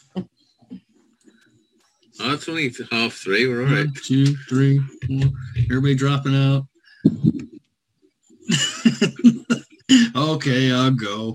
Oh, 2.20 2.34
it's 2.34 2.48
only 2.48 2.72
half 2.90 3.12
three. 3.12 3.46
We're 3.46 3.60
all 3.60 3.66
right. 3.66 3.86
One, 3.86 3.92
two, 4.02 4.34
three, 4.48 4.80
four. 5.06 5.30
Everybody 5.56 5.94
dropping 5.94 6.34
out. 6.34 6.66
okay, 10.16 10.72
I'll 10.72 10.90
go. 10.90 11.34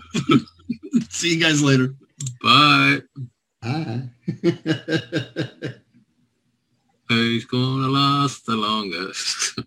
See 1.09 1.35
you 1.35 1.43
guys 1.43 1.61
later. 1.61 1.93
Bye. 2.41 2.99
Hi. 3.63 4.01
Who's 7.09 7.45
gonna 7.51 7.87
last 7.87 8.45
the 8.45 8.55
longest? 8.55 9.59